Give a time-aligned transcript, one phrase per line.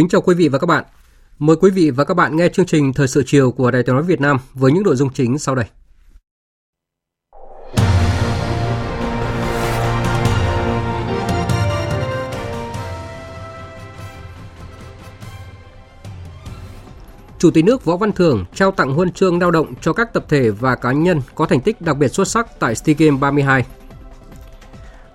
[0.00, 0.84] Kính chào quý vị và các bạn.
[1.38, 3.94] Mời quý vị và các bạn nghe chương trình Thời sự chiều của Đài Tiếng
[3.94, 5.64] nói Việt Nam với những nội dung chính sau đây.
[17.38, 20.24] Chủ tịch nước Võ Văn Thưởng trao tặng huân chương lao động cho các tập
[20.28, 23.64] thể và cá nhân có thành tích đặc biệt xuất sắc tại SEA Games 32.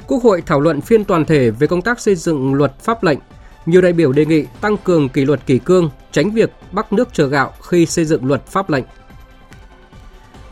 [0.08, 3.20] Quốc hội thảo luận phiên toàn thể về công tác xây dựng luật pháp lệnh
[3.66, 7.14] nhiều đại biểu đề nghị tăng cường kỷ luật kỷ cương, tránh việc bắt nước
[7.14, 8.84] chờ gạo khi xây dựng luật pháp lệnh.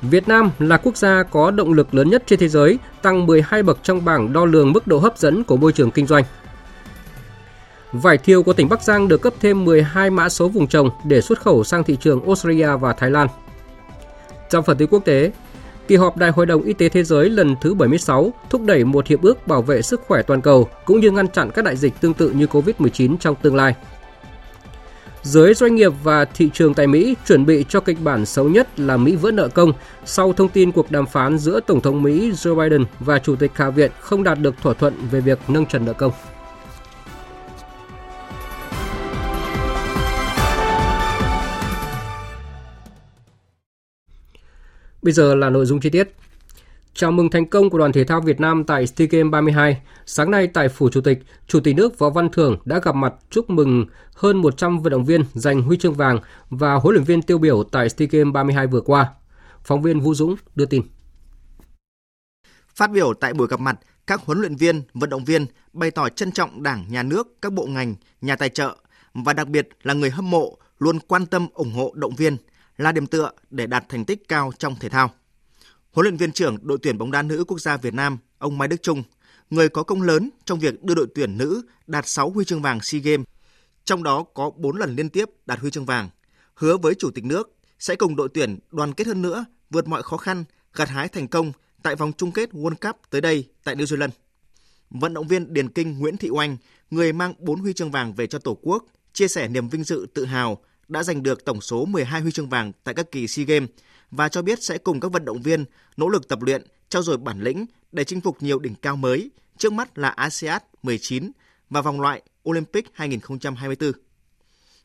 [0.02, 3.64] Việt Nam là quốc gia có động lực lớn nhất trên thế giới, tăng 12
[3.64, 6.23] bậc trong bảng đo lường mức độ hấp dẫn của môi trường kinh doanh.
[7.91, 11.22] Vải thiều của tỉnh Bắc Giang được cấp thêm 12 mã số vùng trồng để
[11.22, 13.28] xuất khẩu sang thị trường Australia và Thái Lan.
[14.50, 15.31] Trong phần tin quốc tế,
[15.88, 19.08] Kỳ họp Đại hội đồng Y tế Thế giới lần thứ 76 thúc đẩy một
[19.08, 21.94] hiệp ước bảo vệ sức khỏe toàn cầu cũng như ngăn chặn các đại dịch
[22.02, 23.75] tương tự như COVID-19 trong tương lai.
[25.23, 28.80] Giới doanh nghiệp và thị trường tại Mỹ chuẩn bị cho kịch bản xấu nhất
[28.80, 29.73] là Mỹ vỡ nợ công
[30.06, 33.52] sau thông tin cuộc đàm phán giữa Tổng thống Mỹ Joe Biden và Chủ tịch
[33.56, 36.12] Hạ viện không đạt được thỏa thuận về việc nâng trần nợ công.
[45.03, 46.16] Bây giờ là nội dung chi tiết.
[46.94, 49.81] Chào mừng thành công của đoàn thể thao Việt Nam tại SEA Games 32.
[50.06, 53.13] Sáng nay tại Phủ Chủ tịch, Chủ tịch nước Võ Văn Thưởng đã gặp mặt
[53.30, 56.19] chúc mừng hơn 100 vận động viên giành huy chương vàng
[56.50, 59.13] và huấn luyện viên tiêu biểu tại SEA Games 32 vừa qua.
[59.63, 60.81] Phóng viên Vũ Dũng đưa tin.
[62.75, 66.09] Phát biểu tại buổi gặp mặt, các huấn luyện viên, vận động viên bày tỏ
[66.09, 68.78] trân trọng Đảng, Nhà nước, các bộ ngành, nhà tài trợ
[69.13, 72.38] và đặc biệt là người hâm mộ luôn quan tâm ủng hộ động viên–
[72.78, 75.11] là điểm tựa để đạt thành tích cao trong thể thao.
[75.91, 78.67] Huấn luyện viên trưởng đội tuyển bóng đá nữ quốc gia Việt Nam, ông Mai
[78.67, 79.03] Đức Trung,
[79.50, 82.81] người có công lớn trong việc đưa đội tuyển nữ đạt 6 huy chương vàng
[82.81, 83.25] SEA Games,
[83.85, 86.09] trong đó có 4 lần liên tiếp đạt huy chương vàng,
[86.56, 90.03] hứa với chủ tịch nước sẽ cùng đội tuyển đoàn kết hơn nữa, vượt mọi
[90.03, 91.51] khó khăn, gặt hái thành công
[91.83, 94.09] tại vòng chung kết World Cup tới đây tại New Zealand.
[94.89, 96.57] Vận động viên điền kinh Nguyễn Thị Oanh,
[96.91, 100.06] người mang 4 huy chương vàng về cho Tổ quốc, chia sẻ niềm vinh dự
[100.13, 100.57] tự hào
[100.88, 103.69] đã giành được tổng số 12 huy chương vàng tại các kỳ SEA Games
[104.11, 105.66] và cho biết sẽ cùng các vận động viên
[105.97, 109.31] nỗ lực tập luyện, trao dồi bản lĩnh để chinh phục nhiều đỉnh cao mới,
[109.57, 111.31] trước mắt là ASEAN 19
[111.69, 113.91] và vòng loại Olympic 2024.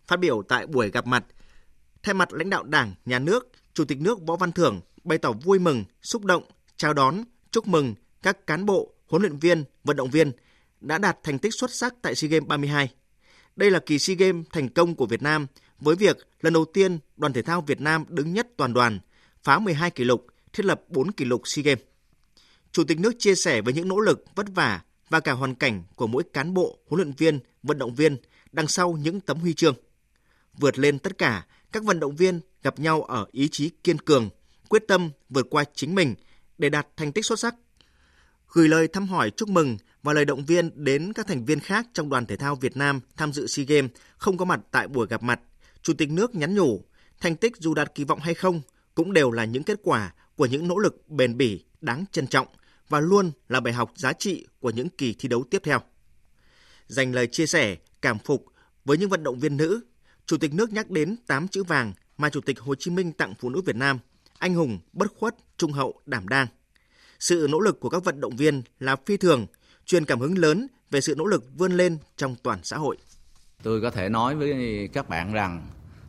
[0.07, 1.25] Phát biểu tại buổi gặp mặt,
[2.03, 5.33] thay mặt lãnh đạo Đảng, Nhà nước, Chủ tịch nước Võ Văn Thưởng bày tỏ
[5.33, 6.43] vui mừng, xúc động,
[6.77, 10.33] chào đón, chúc mừng các cán bộ, huấn luyện viên, vận động viên
[10.81, 12.93] đã đạt thành tích xuất sắc tại SEA Games 32.
[13.57, 15.47] Đây là kỳ SEA Games thành công của Việt Nam
[15.81, 18.99] với việc lần đầu tiên đoàn thể thao Việt Nam đứng nhất toàn đoàn,
[19.43, 21.85] phá 12 kỷ lục, thiết lập 4 kỷ lục SEA Games.
[22.73, 25.83] Chủ tịch nước chia sẻ với những nỗ lực vất vả và cả hoàn cảnh
[25.97, 28.17] của mỗi cán bộ, huấn luyện viên, vận động viên
[28.53, 29.75] đằng sau những tấm huy chương.
[30.59, 34.31] Vượt lên tất cả, các vận động viên gặp nhau ở ý chí kiên cường,
[34.69, 36.15] quyết tâm vượt qua chính mình
[36.59, 37.55] để đạt thành tích xuất sắc.
[38.53, 41.87] Gửi lời thăm hỏi chúc mừng và lời động viên đến các thành viên khác
[41.93, 45.07] trong đoàn thể thao Việt Nam tham dự SEA Games không có mặt tại buổi
[45.07, 45.41] gặp mặt
[45.89, 46.85] Chủ tịch nước nhắn nhủ,
[47.21, 48.61] thành tích dù đạt kỳ vọng hay không
[48.95, 52.47] cũng đều là những kết quả của những nỗ lực bền bỉ, đáng trân trọng
[52.89, 55.81] và luôn là bài học giá trị của những kỳ thi đấu tiếp theo.
[56.87, 58.47] Dành lời chia sẻ, cảm phục
[58.85, 59.81] với những vận động viên nữ,
[60.27, 63.35] Chủ tịch nước nhắc đến 8 chữ vàng mà Chủ tịch Hồ Chí Minh tặng
[63.41, 63.99] phụ nữ Việt Nam,
[64.39, 66.47] anh hùng, bất khuất, trung hậu, đảm đang.
[67.19, 69.47] Sự nỗ lực của các vận động viên là phi thường,
[69.87, 72.97] truyền cảm hứng lớn về sự nỗ lực vươn lên trong toàn xã hội.
[73.63, 75.69] Tôi có thể nói với các bạn rằng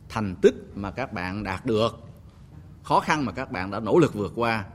[0.09, 1.99] thành tích mà các bạn đạt được,
[2.83, 4.65] khó khăn mà các bạn đã nỗ lực vượt qua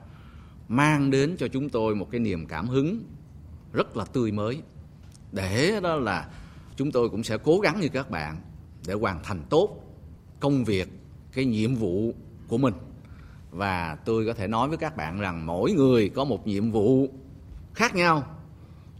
[0.69, 3.03] mang đến cho chúng tôi một cái niềm cảm hứng
[3.73, 4.63] rất là tươi mới.
[5.33, 6.29] Để đó là
[6.77, 8.41] chúng tôi cũng sẽ cố gắng như các bạn
[8.87, 9.81] để hoàn thành tốt
[10.41, 10.89] công việc,
[11.33, 12.15] cái nhiệm vụ
[12.49, 12.75] của mình.
[13.51, 17.09] Và tôi có thể nói với các bạn rằng mỗi người có một nhiệm vụ
[17.75, 18.23] khác nhau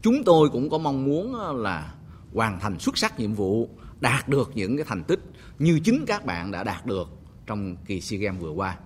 [0.03, 1.95] chúng tôi cũng có mong muốn là
[2.35, 3.69] hoàn thành xuất sắc nhiệm vụ,
[4.01, 5.21] đạt được những cái thành tích
[5.59, 7.09] như chính các bạn đã đạt được
[7.47, 8.77] trong kỳ SEA Games vừa qua.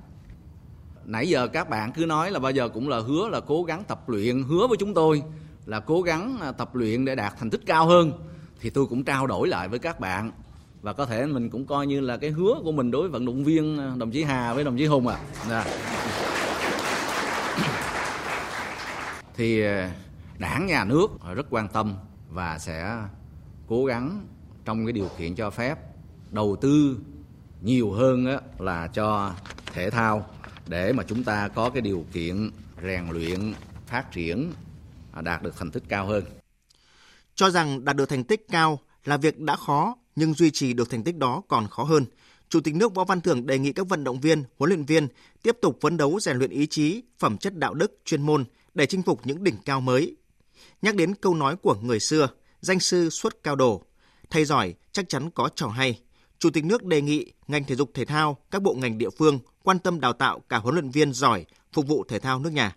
[1.05, 3.85] Nãy giờ các bạn cứ nói là bao giờ cũng là hứa là cố gắng
[3.88, 5.23] tập luyện, hứa với chúng tôi
[5.67, 8.12] là cố gắng à, tập luyện để đạt thành tích cao hơn
[8.61, 10.32] thì tôi cũng trao đổi lại với các bạn
[10.82, 13.26] và có thể mình cũng coi như là cái hứa của mình đối với vận
[13.26, 15.15] động viên à, đồng chí Hà với đồng chí Hùng dạ.
[15.43, 15.49] à.
[15.49, 15.65] Dạ.
[19.37, 19.62] Thì
[20.38, 21.94] đảng nhà nước rất quan tâm
[22.29, 22.99] và sẽ
[23.67, 24.26] cố gắng
[24.65, 25.88] trong cái điều kiện cho phép
[26.30, 26.98] đầu tư
[27.62, 28.26] nhiều hơn
[28.58, 29.34] là cho
[29.72, 30.30] thể thao
[30.66, 32.50] để mà chúng ta có cái điều kiện
[32.82, 33.54] rèn luyện
[33.86, 34.52] phát triển
[35.12, 36.25] à, đạt được thành tích cao hơn.
[37.34, 40.90] Cho rằng đạt được thành tích cao là việc đã khó nhưng duy trì được
[40.90, 42.04] thành tích đó còn khó hơn.
[42.48, 45.08] Chủ tịch nước Võ Văn Thưởng đề nghị các vận động viên, huấn luyện viên
[45.42, 48.86] tiếp tục phấn đấu rèn luyện ý chí, phẩm chất đạo đức, chuyên môn để
[48.86, 50.16] chinh phục những đỉnh cao mới.
[50.82, 52.28] Nhắc đến câu nói của người xưa,
[52.60, 53.82] danh sư xuất cao đồ,
[54.31, 56.00] thầy giỏi chắc chắn có trò hay.
[56.38, 59.38] Chủ tịch nước đề nghị ngành thể dục thể thao, các bộ ngành địa phương
[59.62, 62.76] quan tâm đào tạo cả huấn luyện viên giỏi phục vụ thể thao nước nhà.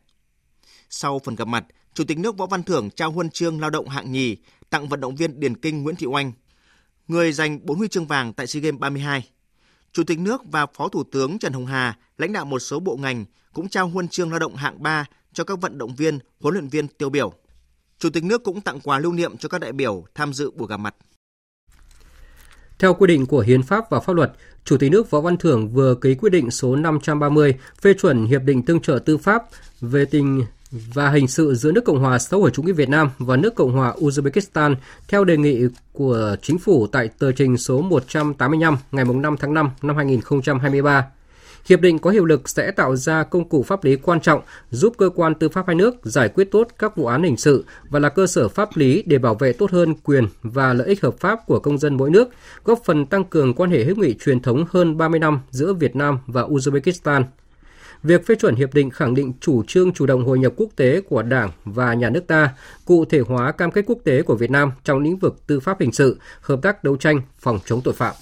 [0.89, 3.89] Sau phần gặp mặt, Chủ tịch nước Võ Văn Thưởng trao huân chương lao động
[3.89, 4.37] hạng nhì
[4.69, 6.31] tặng vận động viên điền kinh Nguyễn Thị Oanh,
[7.07, 9.27] người giành 4 huy chương vàng tại SEA Games 32.
[9.91, 12.97] Chủ tịch nước và Phó Thủ tướng Trần Hồng Hà, lãnh đạo một số bộ
[12.97, 16.53] ngành cũng trao huân chương lao động hạng 3 cho các vận động viên, huấn
[16.53, 17.33] luyện viên tiêu biểu.
[17.99, 20.67] Chủ tịch nước cũng tặng quà lưu niệm cho các đại biểu tham dự buổi
[20.67, 20.95] gặp mặt.
[22.81, 24.31] Theo quy định của Hiến pháp và pháp luật,
[24.65, 28.43] Chủ tịch nước Võ Văn Thưởng vừa ký quyết định số 530 phê chuẩn Hiệp
[28.43, 29.43] định Tương trợ Tư pháp
[29.81, 33.09] về tình và hình sự giữa nước Cộng hòa xã hội chủ nghĩa Việt Nam
[33.17, 34.75] và nước Cộng hòa Uzbekistan
[35.07, 35.61] theo đề nghị
[35.93, 41.07] của chính phủ tại tờ trình số 185 ngày 5 tháng 5 năm 2023.
[41.65, 44.41] Hiệp định có hiệu lực sẽ tạo ra công cụ pháp lý quan trọng
[44.71, 47.65] giúp cơ quan tư pháp hai nước giải quyết tốt các vụ án hình sự
[47.89, 51.01] và là cơ sở pháp lý để bảo vệ tốt hơn quyền và lợi ích
[51.01, 52.29] hợp pháp của công dân mỗi nước,
[52.63, 55.95] góp phần tăng cường quan hệ hữu nghị truyền thống hơn 30 năm giữa Việt
[55.95, 57.23] Nam và Uzbekistan.
[58.03, 61.01] Việc phê chuẩn hiệp định khẳng định chủ trương chủ động hội nhập quốc tế
[61.01, 62.49] của Đảng và nhà nước ta,
[62.85, 65.79] cụ thể hóa cam kết quốc tế của Việt Nam trong lĩnh vực tư pháp
[65.79, 68.15] hình sự, hợp tác đấu tranh, phòng chống tội phạm.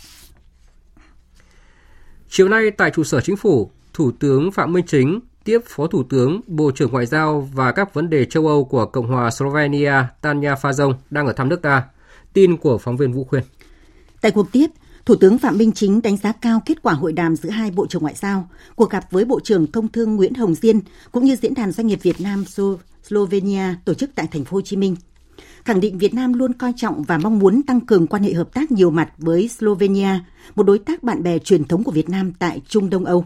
[2.32, 6.04] Chiều nay tại trụ sở chính phủ, Thủ tướng Phạm Minh Chính tiếp Phó Thủ
[6.04, 9.94] tướng, Bộ trưởng Ngoại giao và các vấn đề châu Âu của Cộng hòa Slovenia
[10.22, 11.84] Tanja Fajon đang ở thăm nước ta.
[12.34, 13.44] Tin của phóng viên Vũ Khuyên.
[14.22, 14.68] Tại cuộc tiếp,
[15.06, 17.88] Thủ tướng Phạm Minh Chính đánh giá cao kết quả hội đàm giữa hai Bộ
[17.88, 20.80] trưởng Ngoại giao, cuộc gặp với Bộ trưởng công thương Nguyễn Hồng Diên
[21.12, 22.44] cũng như Diễn đàn Doanh nghiệp Việt Nam
[23.04, 24.96] Slovenia tổ chức tại thành phố Hồ Chí Minh.
[25.66, 28.54] Khẳng định Việt Nam luôn coi trọng và mong muốn tăng cường quan hệ hợp
[28.54, 30.20] tác nhiều mặt với Slovenia,
[30.56, 33.26] một đối tác bạn bè truyền thống của Việt Nam tại Trung Đông Âu.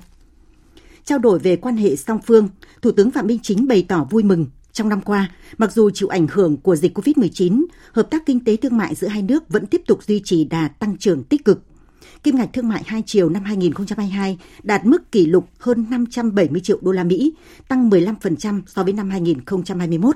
[1.06, 2.50] Trao đổi về quan hệ song phương,
[2.81, 6.07] Thủ tướng Phạm Minh Chính bày tỏ vui mừng trong năm qua, mặc dù chịu
[6.07, 9.65] ảnh hưởng của dịch COVID-19, hợp tác kinh tế thương mại giữa hai nước vẫn
[9.65, 11.62] tiếp tục duy trì đà tăng trưởng tích cực.
[12.24, 16.77] Kim ngạch thương mại hai chiều năm 2022 đạt mức kỷ lục hơn 570 triệu
[16.81, 17.33] đô la Mỹ,
[17.68, 20.15] tăng 15% so với năm 2021.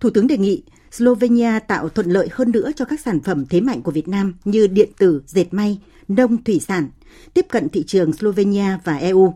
[0.00, 0.62] Thủ tướng đề nghị
[0.92, 4.34] Slovenia tạo thuận lợi hơn nữa cho các sản phẩm thế mạnh của Việt Nam
[4.44, 5.78] như điện tử, dệt may,
[6.08, 6.88] nông thủy sản,
[7.34, 9.34] tiếp cận thị trường Slovenia và EU.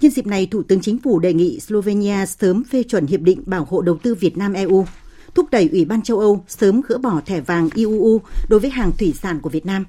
[0.00, 3.42] Nhân dịp này, Thủ tướng Chính phủ đề nghị Slovenia sớm phê chuẩn Hiệp định
[3.46, 4.86] Bảo hộ Đầu tư Việt Nam-EU,
[5.34, 8.92] thúc đẩy Ủy ban châu Âu sớm gỡ bỏ thẻ vàng IUU đối với hàng
[8.98, 9.84] thủy sản của Việt Nam.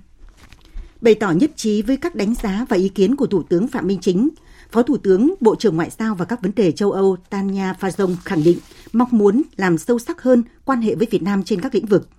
[1.02, 3.88] Bày tỏ nhất trí với các đánh giá và ý kiến của Thủ tướng Phạm
[3.88, 4.30] Minh Chính,
[4.72, 8.16] Phó Thủ tướng, Bộ trưởng Ngoại giao và các vấn đề châu Âu Tanya Fajon
[8.26, 8.58] khẳng định
[8.94, 12.10] mong muốn làm sâu sắc hơn quan hệ với Việt Nam trên các lĩnh vực.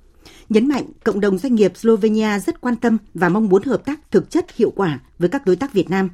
[0.48, 4.10] Nhấn mạnh cộng đồng doanh nghiệp Slovenia rất quan tâm và mong muốn hợp tác
[4.10, 6.08] thực chất hiệu quả với các đối tác Việt Nam,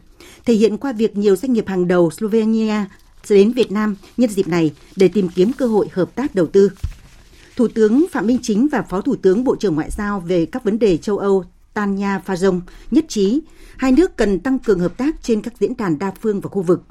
[0.44, 2.84] thể hiện qua việc nhiều doanh nghiệp hàng đầu Slovenia
[3.28, 6.70] đến Việt Nam nhân dịp này để tìm kiếm cơ hội hợp tác đầu tư.
[7.56, 10.64] Thủ tướng Phạm Minh Chính và Phó Thủ tướng Bộ trưởng Ngoại giao về các
[10.64, 11.44] vấn đề châu Âu
[11.74, 13.42] Tanya Fajon nhất trí
[13.76, 16.62] hai nước cần tăng cường hợp tác trên các diễn đàn đa phương và khu
[16.62, 16.82] vực,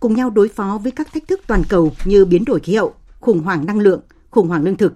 [0.00, 2.94] cùng nhau đối phó với các thách thức toàn cầu như biến đổi khí hậu,
[3.20, 4.92] khủng hoảng năng lượng, khủng hoảng lương thực.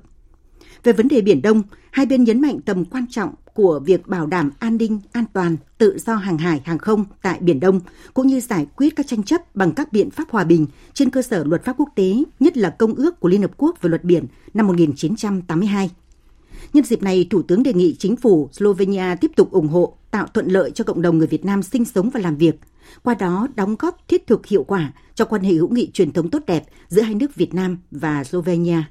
[0.83, 4.27] Về vấn đề Biển Đông, hai bên nhấn mạnh tầm quan trọng của việc bảo
[4.27, 7.81] đảm an ninh, an toàn, tự do hàng hải, hàng không tại Biển Đông,
[8.15, 11.23] cũng như giải quyết các tranh chấp bằng các biện pháp hòa bình trên cơ
[11.23, 14.05] sở luật pháp quốc tế, nhất là Công ước của Liên Hợp Quốc về luật
[14.05, 15.91] biển năm 1982.
[16.75, 20.27] Nhân dịp này, Thủ tướng đề nghị chính phủ Slovenia tiếp tục ủng hộ, tạo
[20.35, 22.55] thuận lợi cho cộng đồng người Việt Nam sinh sống và làm việc,
[23.03, 26.31] qua đó đóng góp thiết thực hiệu quả cho quan hệ hữu nghị truyền thống
[26.31, 28.83] tốt đẹp giữa hai nước Việt Nam và Slovenia.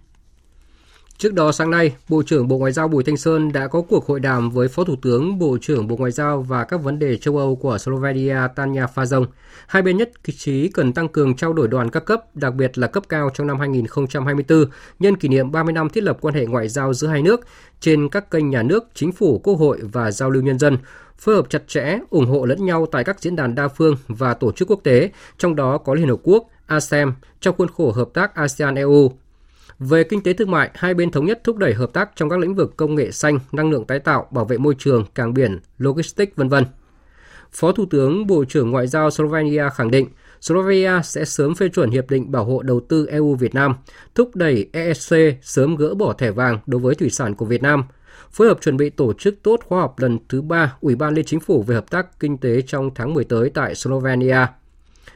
[1.24, 4.08] Trước đó sáng nay, Bộ trưởng Bộ Ngoại giao Bùi Thanh Sơn đã có cuộc
[4.08, 7.18] hội đàm với Phó Thủ tướng Bộ trưởng Bộ Ngoại giao và các vấn đề
[7.18, 9.26] châu Âu của Slovenia Tanja Fajon.
[9.68, 12.88] Hai bên nhất trí cần tăng cường trao đổi đoàn các cấp, đặc biệt là
[12.88, 14.66] cấp cao trong năm 2024,
[15.00, 17.42] nhân kỷ niệm 30 năm thiết lập quan hệ ngoại giao giữa hai nước
[17.80, 20.78] trên các kênh nhà nước, chính phủ, quốc hội và giao lưu nhân dân,
[21.18, 24.34] phối hợp chặt chẽ, ủng hộ lẫn nhau tại các diễn đàn đa phương và
[24.34, 28.10] tổ chức quốc tế, trong đó có Liên Hợp Quốc, ASEM, trong khuôn khổ hợp
[28.14, 29.12] tác ASEAN-EU,
[29.80, 32.40] về kinh tế thương mại, hai bên thống nhất thúc đẩy hợp tác trong các
[32.40, 35.60] lĩnh vực công nghệ xanh, năng lượng tái tạo, bảo vệ môi trường, cảng biển,
[35.78, 36.66] logistics, vân vân.
[37.52, 40.08] Phó Thủ tướng Bộ trưởng Ngoại giao Slovenia khẳng định
[40.42, 43.76] Slovenia sẽ sớm phê chuẩn hiệp định bảo hộ đầu tư EU Việt Nam,
[44.16, 47.84] thúc đẩy ESC sớm gỡ bỏ thẻ vàng đối với thủy sản của Việt Nam,
[48.32, 51.26] phối hợp chuẩn bị tổ chức tốt khóa họp lần thứ ba Ủy ban Liên
[51.26, 54.48] Chính phủ về hợp tác kinh tế trong tháng 10 tới tại Slovenia.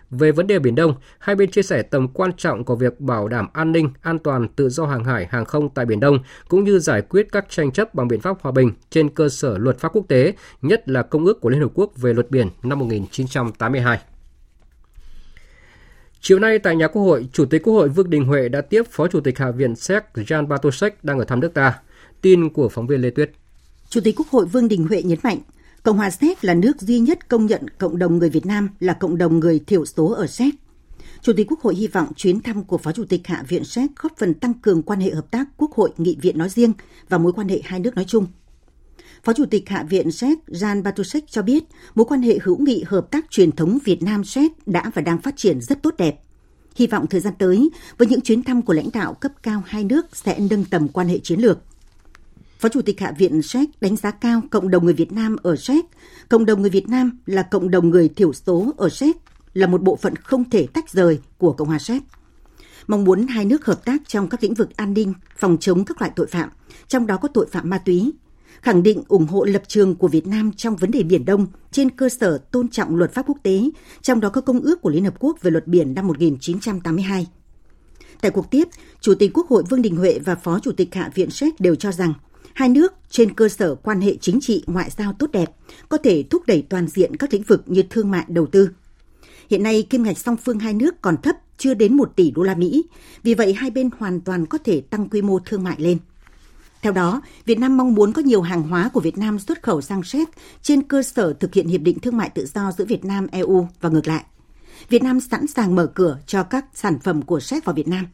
[0.09, 3.27] Về vấn đề Biển Đông, hai bên chia sẻ tầm quan trọng của việc bảo
[3.27, 6.63] đảm an ninh, an toàn, tự do hàng hải, hàng không tại Biển Đông, cũng
[6.63, 9.79] như giải quyết các tranh chấp bằng biện pháp hòa bình trên cơ sở luật
[9.79, 12.79] pháp quốc tế, nhất là Công ước của Liên Hợp Quốc về luật biển năm
[12.79, 13.99] 1982.
[16.21, 18.83] Chiều nay tại nhà Quốc hội, Chủ tịch Quốc hội Vương Đình Huệ đã tiếp
[18.91, 21.79] Phó Chủ tịch Hạ viện Séc Jan Bartoszek đang ở thăm nước ta.
[22.21, 23.31] Tin của phóng viên Lê Tuyết.
[23.89, 25.39] Chủ tịch Quốc hội Vương Đình Huệ nhấn mạnh,
[25.87, 28.93] Cộng hòa Séc là nước duy nhất công nhận cộng đồng người Việt Nam là
[28.93, 30.55] cộng đồng người thiểu số ở Séc.
[31.21, 33.89] Chủ tịch Quốc hội hy vọng chuyến thăm của Phó Chủ tịch Hạ viện Séc
[33.95, 36.73] góp phần tăng cường quan hệ hợp tác Quốc hội nghị viện nói riêng
[37.09, 38.25] và mối quan hệ hai nước nói chung.
[39.23, 41.63] Phó Chủ tịch Hạ viện Séc Jan Bartoszek cho biết
[41.95, 45.21] mối quan hệ hữu nghị hợp tác truyền thống Việt Nam Séc đã và đang
[45.21, 46.19] phát triển rất tốt đẹp.
[46.75, 49.83] Hy vọng thời gian tới, với những chuyến thăm của lãnh đạo cấp cao hai
[49.83, 51.59] nước sẽ nâng tầm quan hệ chiến lược.
[52.59, 55.55] Phó Chủ tịch Hạ viện Séc đánh giá cao cộng đồng người Việt Nam ở
[55.55, 55.85] Séc.
[56.29, 59.15] Cộng đồng người Việt Nam là cộng đồng người thiểu số ở Séc,
[59.53, 62.03] là một bộ phận không thể tách rời của Cộng hòa Séc.
[62.87, 66.01] Mong muốn hai nước hợp tác trong các lĩnh vực an ninh, phòng chống các
[66.01, 66.49] loại tội phạm,
[66.87, 68.11] trong đó có tội phạm ma túy,
[68.61, 71.89] khẳng định ủng hộ lập trường của Việt Nam trong vấn đề Biển Đông trên
[71.89, 73.69] cơ sở tôn trọng luật pháp quốc tế,
[74.01, 77.27] trong đó có Công ước của Liên Hợp Quốc về luật biển năm 1982.
[78.21, 78.67] Tại cuộc tiếp,
[79.01, 81.75] Chủ tịch Quốc hội Vương Đình Huệ và Phó Chủ tịch Hạ viện Séc đều
[81.75, 82.13] cho rằng
[82.57, 85.51] hai nước trên cơ sở quan hệ chính trị ngoại giao tốt đẹp
[85.89, 88.69] có thể thúc đẩy toàn diện các lĩnh vực như thương mại đầu tư.
[89.49, 92.43] Hiện nay kim ngạch song phương hai nước còn thấp, chưa đến 1 tỷ đô
[92.43, 92.85] la Mỹ,
[93.23, 95.97] vì vậy hai bên hoàn toàn có thể tăng quy mô thương mại lên.
[96.81, 99.81] Theo đó, Việt Nam mong muốn có nhiều hàng hóa của Việt Nam xuất khẩu
[99.81, 100.29] sang Séc
[100.61, 103.67] trên cơ sở thực hiện hiệp định thương mại tự do giữa Việt Nam EU
[103.81, 104.23] và ngược lại.
[104.89, 108.05] Việt Nam sẵn sàng mở cửa cho các sản phẩm của Séc vào Việt Nam.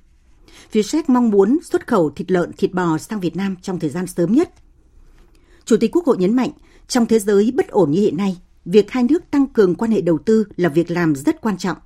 [0.72, 3.90] Phía Séc mong muốn xuất khẩu thịt lợn, thịt bò sang Việt Nam trong thời
[3.90, 4.50] gian sớm nhất.
[5.66, 6.50] Chủ tịch Quốc hội nhấn mạnh,
[6.88, 10.02] trong thế giới bất ổn như hiện nay, việc hai nước tăng cường quan hệ
[10.02, 11.78] đầu tư là việc làm rất quan trọng.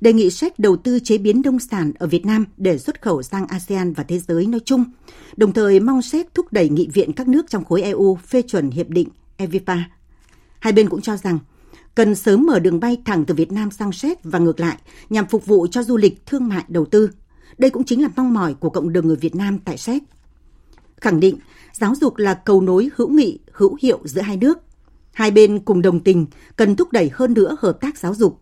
[0.00, 3.22] Đề nghị Séc đầu tư chế biến nông sản ở Việt Nam để xuất khẩu
[3.22, 4.84] sang ASEAN và thế giới nói chung,
[5.36, 8.70] đồng thời mong Séc thúc đẩy nghị viện các nước trong khối EU phê chuẩn
[8.70, 9.84] hiệp định EVPA.
[10.58, 11.38] Hai bên cũng cho rằng
[11.94, 14.76] cần sớm mở đường bay thẳng từ Việt Nam sang Séc và ngược lại
[15.10, 17.10] nhằm phục vụ cho du lịch, thương mại, đầu tư.
[17.60, 20.02] Đây cũng chính là mong mỏi của cộng đồng người Việt Nam tại Séc.
[21.00, 21.38] Khẳng định
[21.72, 24.58] giáo dục là cầu nối hữu nghị, hữu hiệu giữa hai nước.
[25.12, 26.26] Hai bên cùng đồng tình
[26.56, 28.38] cần thúc đẩy hơn nữa hợp tác giáo dục.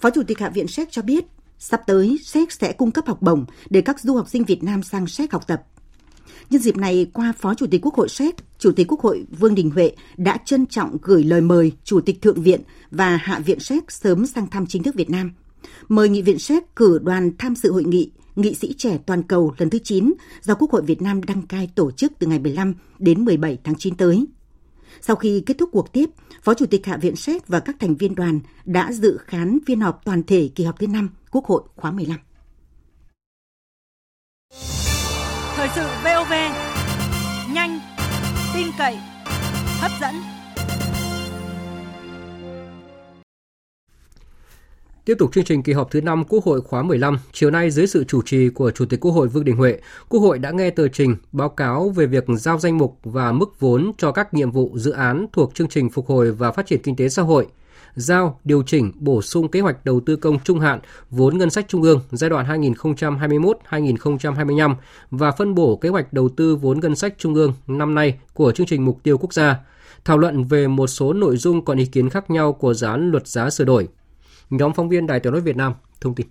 [0.00, 1.24] Phó Chủ tịch Hạ viện Séc cho biết,
[1.58, 4.82] sắp tới Séc sẽ cung cấp học bổng để các du học sinh Việt Nam
[4.82, 5.62] sang Séc học tập.
[6.50, 9.54] Nhân dịp này, qua Phó Chủ tịch Quốc hội Séc, Chủ tịch Quốc hội Vương
[9.54, 12.60] Đình Huệ đã trân trọng gửi lời mời Chủ tịch Thượng viện
[12.90, 15.32] và Hạ viện Séc sớm sang thăm chính thức Việt Nam.
[15.88, 19.54] Mời Nghị viện Séc cử đoàn tham dự hội nghị Nghị sĩ trẻ toàn cầu
[19.58, 22.74] lần thứ 9 do Quốc hội Việt Nam đăng cai tổ chức từ ngày 15
[22.98, 24.26] đến 17 tháng 9 tới.
[25.00, 26.10] Sau khi kết thúc cuộc tiếp,
[26.42, 29.80] Phó Chủ tịch Hạ viện Séc và các thành viên đoàn đã dự khán phiên
[29.80, 32.18] họp toàn thể kỳ họp thứ 5 Quốc hội khóa 15.
[35.56, 36.32] Thời sự VOV,
[37.54, 37.80] nhanh,
[38.54, 38.96] tin cậy,
[39.80, 40.35] hấp dẫn.
[45.06, 47.86] Tiếp tục chương trình kỳ họp thứ 5 Quốc hội khóa 15, chiều nay dưới
[47.86, 50.70] sự chủ trì của Chủ tịch Quốc hội Vương Đình Huệ, Quốc hội đã nghe
[50.70, 54.50] tờ trình báo cáo về việc giao danh mục và mức vốn cho các nhiệm
[54.50, 57.46] vụ dự án thuộc chương trình phục hồi và phát triển kinh tế xã hội,
[57.94, 61.64] giao, điều chỉnh, bổ sung kế hoạch đầu tư công trung hạn vốn ngân sách
[61.68, 64.74] trung ương giai đoạn 2021-2025
[65.10, 68.52] và phân bổ kế hoạch đầu tư vốn ngân sách trung ương năm nay của
[68.52, 69.56] chương trình mục tiêu quốc gia,
[70.04, 73.10] thảo luận về một số nội dung còn ý kiến khác nhau của dự án
[73.10, 73.88] luật giá sửa đổi.
[74.50, 76.26] Nhóm phóng viên Đài Tiếng nói Việt Nam thông tin.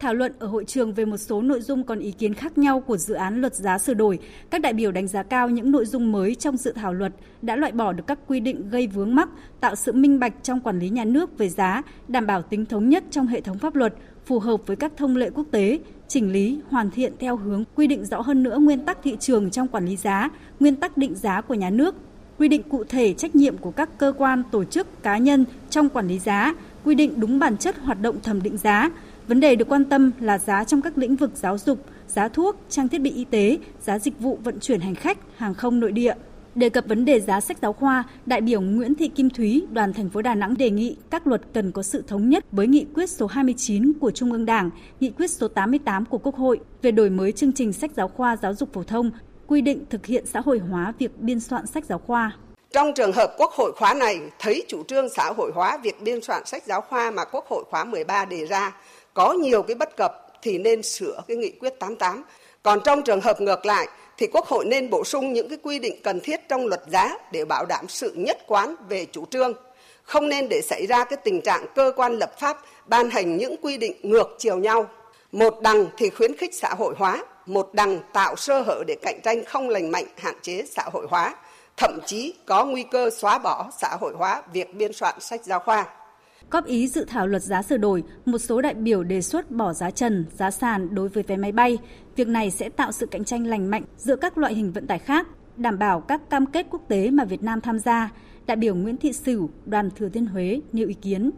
[0.00, 2.80] Thảo luận ở hội trường về một số nội dung còn ý kiến khác nhau
[2.80, 4.18] của dự án luật giá sửa đổi,
[4.50, 7.12] các đại biểu đánh giá cao những nội dung mới trong dự thảo luật
[7.42, 9.28] đã loại bỏ được các quy định gây vướng mắc,
[9.60, 12.88] tạo sự minh bạch trong quản lý nhà nước về giá, đảm bảo tính thống
[12.88, 16.32] nhất trong hệ thống pháp luật, phù hợp với các thông lệ quốc tế, chỉnh
[16.32, 19.68] lý, hoàn thiện theo hướng quy định rõ hơn nữa nguyên tắc thị trường trong
[19.68, 21.94] quản lý giá, nguyên tắc định giá của nhà nước,
[22.40, 25.88] quy định cụ thể trách nhiệm của các cơ quan, tổ chức, cá nhân trong
[25.88, 26.54] quản lý giá,
[26.84, 28.90] quy định đúng bản chất hoạt động thẩm định giá.
[29.28, 32.56] Vấn đề được quan tâm là giá trong các lĩnh vực giáo dục, giá thuốc,
[32.68, 35.92] trang thiết bị y tế, giá dịch vụ vận chuyển hành khách, hàng không nội
[35.92, 36.14] địa.
[36.54, 39.92] Đề cập vấn đề giá sách giáo khoa, đại biểu Nguyễn Thị Kim Thúy, đoàn
[39.92, 42.86] thành phố Đà Nẵng đề nghị các luật cần có sự thống nhất với nghị
[42.94, 44.70] quyết số 29 của Trung ương Đảng,
[45.00, 48.36] nghị quyết số 88 của Quốc hội về đổi mới chương trình sách giáo khoa
[48.36, 49.10] giáo dục phổ thông,
[49.50, 52.32] quy định thực hiện xã hội hóa việc biên soạn sách giáo khoa.
[52.72, 56.22] Trong trường hợp Quốc hội khóa này thấy chủ trương xã hội hóa việc biên
[56.22, 58.76] soạn sách giáo khoa mà Quốc hội khóa 13 đề ra
[59.14, 62.24] có nhiều cái bất cập thì nên sửa cái nghị quyết 88.
[62.62, 65.78] Còn trong trường hợp ngược lại thì Quốc hội nên bổ sung những cái quy
[65.78, 69.52] định cần thiết trong luật giá để bảo đảm sự nhất quán về chủ trương.
[70.02, 73.56] Không nên để xảy ra cái tình trạng cơ quan lập pháp ban hành những
[73.62, 74.88] quy định ngược chiều nhau.
[75.32, 79.20] Một đằng thì khuyến khích xã hội hóa, một đằng tạo sơ hở để cạnh
[79.24, 81.34] tranh không lành mạnh hạn chế xã hội hóa,
[81.76, 85.60] thậm chí có nguy cơ xóa bỏ xã hội hóa việc biên soạn sách giáo
[85.60, 85.86] khoa.
[86.50, 89.72] Góp ý dự thảo luật giá sửa đổi, một số đại biểu đề xuất bỏ
[89.72, 91.78] giá trần, giá sàn đối với vé máy bay.
[92.16, 94.98] Việc này sẽ tạo sự cạnh tranh lành mạnh giữa các loại hình vận tải
[94.98, 95.26] khác,
[95.56, 98.10] đảm bảo các cam kết quốc tế mà Việt Nam tham gia.
[98.46, 101.30] Đại biểu Nguyễn Thị Sửu, đoàn Thừa Thiên Huế nêu ý kiến.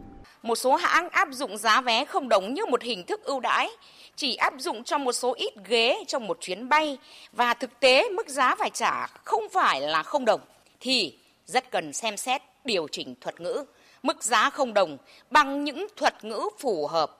[0.43, 3.71] Một số hãng áp dụng giá vé không đồng như một hình thức ưu đãi,
[4.17, 6.99] chỉ áp dụng cho một số ít ghế trong một chuyến bay
[7.33, 10.41] và thực tế mức giá phải trả không phải là không đồng
[10.81, 13.65] thì rất cần xem xét điều chỉnh thuật ngữ
[14.03, 14.99] mức giá không đồng
[15.31, 17.19] bằng những thuật ngữ phù hợp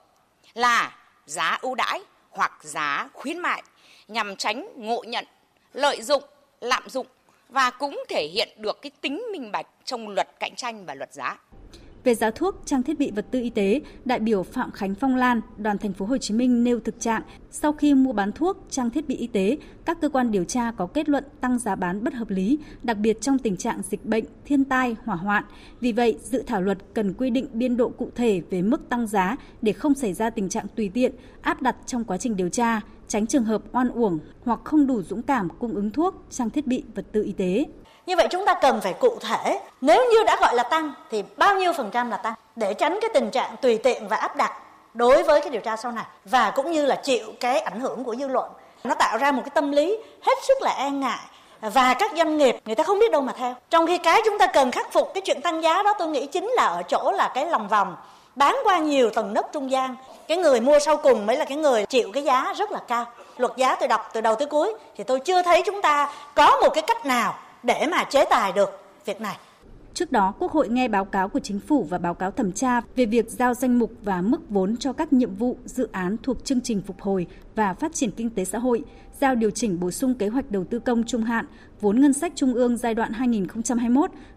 [0.53, 3.63] là giá ưu đãi hoặc giá khuyến mại
[4.07, 5.25] nhằm tránh ngộ nhận,
[5.73, 6.23] lợi dụng,
[6.61, 7.07] lạm dụng
[7.49, 11.13] và cũng thể hiện được cái tính minh bạch trong luật cạnh tranh và luật
[11.13, 11.37] giá.
[12.03, 15.15] Về giá thuốc, trang thiết bị vật tư y tế, đại biểu Phạm Khánh Phong
[15.15, 18.57] Lan, đoàn thành phố Hồ Chí Minh nêu thực trạng sau khi mua bán thuốc,
[18.69, 21.75] trang thiết bị y tế, các cơ quan điều tra có kết luận tăng giá
[21.75, 25.43] bán bất hợp lý, đặc biệt trong tình trạng dịch bệnh, thiên tai, hỏa hoạn.
[25.79, 29.07] Vì vậy, dự thảo luật cần quy định biên độ cụ thể về mức tăng
[29.07, 32.49] giá để không xảy ra tình trạng tùy tiện, áp đặt trong quá trình điều
[32.49, 36.49] tra, tránh trường hợp oan uổng hoặc không đủ dũng cảm cung ứng thuốc, trang
[36.49, 37.65] thiết bị vật tư y tế.
[38.05, 41.23] Như vậy chúng ta cần phải cụ thể, nếu như đã gọi là tăng thì
[41.37, 44.35] bao nhiêu phần trăm là tăng để tránh cái tình trạng tùy tiện và áp
[44.35, 44.53] đặt
[44.93, 48.03] đối với cái điều tra sau này và cũng như là chịu cái ảnh hưởng
[48.03, 48.49] của dư luận.
[48.83, 51.19] Nó tạo ra một cái tâm lý hết sức là e ngại
[51.61, 53.55] và các doanh nghiệp người ta không biết đâu mà theo.
[53.69, 56.25] Trong khi cái chúng ta cần khắc phục cái chuyện tăng giá đó tôi nghĩ
[56.25, 57.95] chính là ở chỗ là cái lòng vòng
[58.35, 59.95] bán qua nhiều tầng nấc trung gian.
[60.27, 63.05] Cái người mua sau cùng mới là cái người chịu cái giá rất là cao.
[63.37, 66.57] Luật giá tôi đọc từ đầu tới cuối thì tôi chưa thấy chúng ta có
[66.61, 68.69] một cái cách nào để mà chế tài được
[69.05, 69.37] việc này.
[69.93, 72.81] Trước đó, Quốc hội nghe báo cáo của Chính phủ và báo cáo thẩm tra
[72.95, 76.45] về việc giao danh mục và mức vốn cho các nhiệm vụ, dự án thuộc
[76.45, 78.83] chương trình phục hồi và phát triển kinh tế xã hội,
[79.21, 81.45] giao điều chỉnh bổ sung kế hoạch đầu tư công trung hạn,
[81.81, 83.11] vốn ngân sách trung ương giai đoạn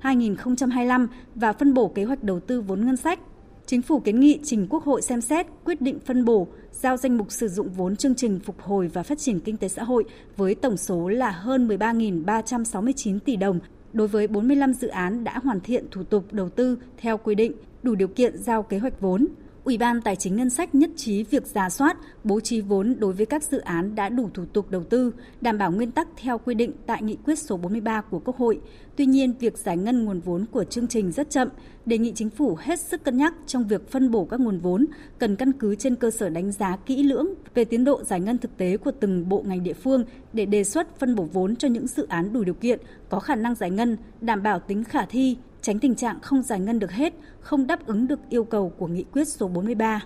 [0.02, 3.18] 2021-2025 và phân bổ kế hoạch đầu tư vốn ngân sách
[3.66, 7.18] Chính phủ kiến nghị trình Quốc hội xem xét quyết định phân bổ giao danh
[7.18, 10.04] mục sử dụng vốn chương trình phục hồi và phát triển kinh tế xã hội
[10.36, 13.58] với tổng số là hơn 13.369 tỷ đồng
[13.92, 17.52] đối với 45 dự án đã hoàn thiện thủ tục đầu tư theo quy định,
[17.82, 19.26] đủ điều kiện giao kế hoạch vốn.
[19.66, 23.12] Ủy ban Tài chính Ngân sách nhất trí việc giả soát, bố trí vốn đối
[23.12, 26.38] với các dự án đã đủ thủ tục đầu tư, đảm bảo nguyên tắc theo
[26.38, 28.60] quy định tại nghị quyết số 43 của Quốc hội.
[28.96, 31.48] Tuy nhiên, việc giải ngân nguồn vốn của chương trình rất chậm,
[31.86, 34.86] đề nghị chính phủ hết sức cân nhắc trong việc phân bổ các nguồn vốn,
[35.18, 38.38] cần căn cứ trên cơ sở đánh giá kỹ lưỡng về tiến độ giải ngân
[38.38, 41.68] thực tế của từng bộ ngành địa phương để đề xuất phân bổ vốn cho
[41.68, 45.06] những dự án đủ điều kiện, có khả năng giải ngân, đảm bảo tính khả
[45.06, 48.72] thi, tránh tình trạng không giải ngân được hết, không đáp ứng được yêu cầu
[48.78, 50.00] của nghị quyết số 43.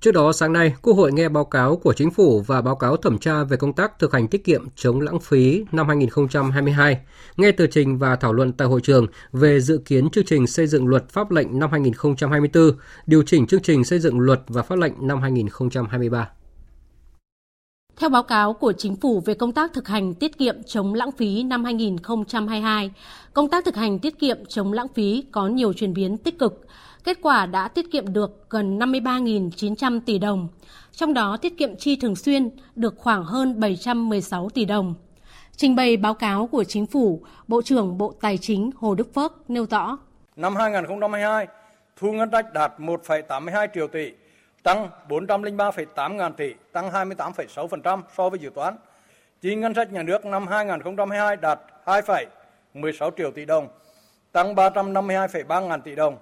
[0.00, 2.96] Trước đó sáng nay, Quốc hội nghe báo cáo của Chính phủ và báo cáo
[2.96, 7.00] thẩm tra về công tác thực hành tiết kiệm chống lãng phí năm 2022,
[7.36, 10.66] nghe tờ trình và thảo luận tại hội trường về dự kiến chương trình xây
[10.66, 12.72] dựng luật pháp lệnh năm 2024,
[13.06, 16.28] điều chỉnh chương trình xây dựng luật và pháp lệnh năm 2023.
[18.00, 21.12] Theo báo cáo của Chính phủ về công tác thực hành tiết kiệm chống lãng
[21.12, 22.90] phí năm 2022,
[23.34, 26.66] công tác thực hành tiết kiệm chống lãng phí có nhiều chuyển biến tích cực.
[27.04, 30.48] Kết quả đã tiết kiệm được gần 53.900 tỷ đồng,
[30.92, 34.94] trong đó tiết kiệm chi thường xuyên được khoảng hơn 716 tỷ đồng.
[35.56, 39.50] Trình bày báo cáo của Chính phủ, Bộ trưởng Bộ Tài chính Hồ Đức Phước
[39.50, 39.98] nêu rõ.
[40.36, 41.46] Năm 2022,
[41.96, 44.12] thu ngân sách đạt 1,82 triệu tỷ,
[44.62, 48.76] tăng 403,8 ngàn tỷ, tăng 28,6% so với dự toán.
[49.40, 53.68] Chi ngân sách nhà nước năm 2022 đạt 2,16 triệu tỷ đồng,
[54.32, 56.18] tăng 352,3 ngàn tỷ đồng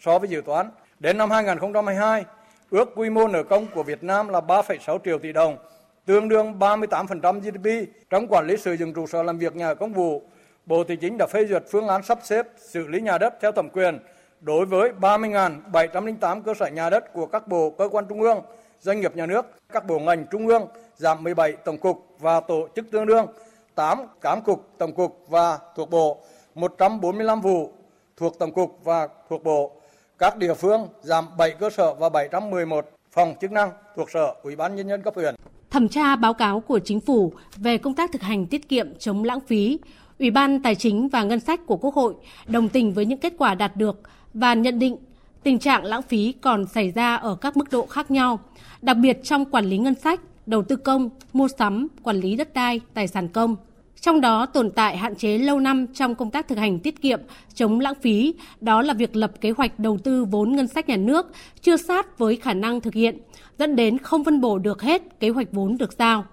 [0.00, 0.70] so với dự toán.
[0.98, 2.24] Đến năm 2022,
[2.70, 5.56] Ước quy mô nợ công của Việt Nam là 3,6 triệu tỷ đồng,
[6.04, 7.92] tương đương 38% GDP.
[8.10, 10.22] Trong quản lý sử dụng trụ sở làm việc nhà công vụ,
[10.66, 13.52] Bộ Tài chính đã phê duyệt phương án sắp xếp xử lý nhà đất theo
[13.52, 13.98] thẩm quyền
[14.40, 18.40] đối với 30.708 cơ sở nhà đất của các bộ cơ quan trung ương,
[18.80, 22.68] doanh nghiệp nhà nước, các bộ ngành trung ương giảm 17 tổng cục và tổ
[22.76, 23.26] chức tương đương,
[23.74, 26.22] 8 cám cục, tổng cục và thuộc bộ,
[26.54, 27.72] 145 vụ
[28.16, 29.72] thuộc tổng cục và thuộc bộ.
[30.18, 34.56] Các địa phương giảm 7 cơ sở và 711 phòng chức năng thuộc sở Ủy
[34.56, 35.34] ban nhân dân cấp huyện.
[35.70, 39.24] Thẩm tra báo cáo của chính phủ về công tác thực hành tiết kiệm chống
[39.24, 39.78] lãng phí,
[40.18, 42.14] Ủy ban Tài chính và Ngân sách của Quốc hội
[42.48, 44.00] đồng tình với những kết quả đạt được
[44.34, 44.96] và nhận định
[45.42, 48.40] tình trạng lãng phí còn xảy ra ở các mức độ khác nhau,
[48.82, 52.54] đặc biệt trong quản lý ngân sách, đầu tư công, mua sắm, quản lý đất
[52.54, 53.56] đai, tài sản công.
[54.00, 57.20] Trong đó tồn tại hạn chế lâu năm trong công tác thực hành tiết kiệm,
[57.54, 60.96] chống lãng phí, đó là việc lập kế hoạch đầu tư vốn ngân sách nhà
[60.96, 63.18] nước chưa sát với khả năng thực hiện,
[63.58, 66.24] dẫn đến không phân bổ được hết kế hoạch vốn được giao.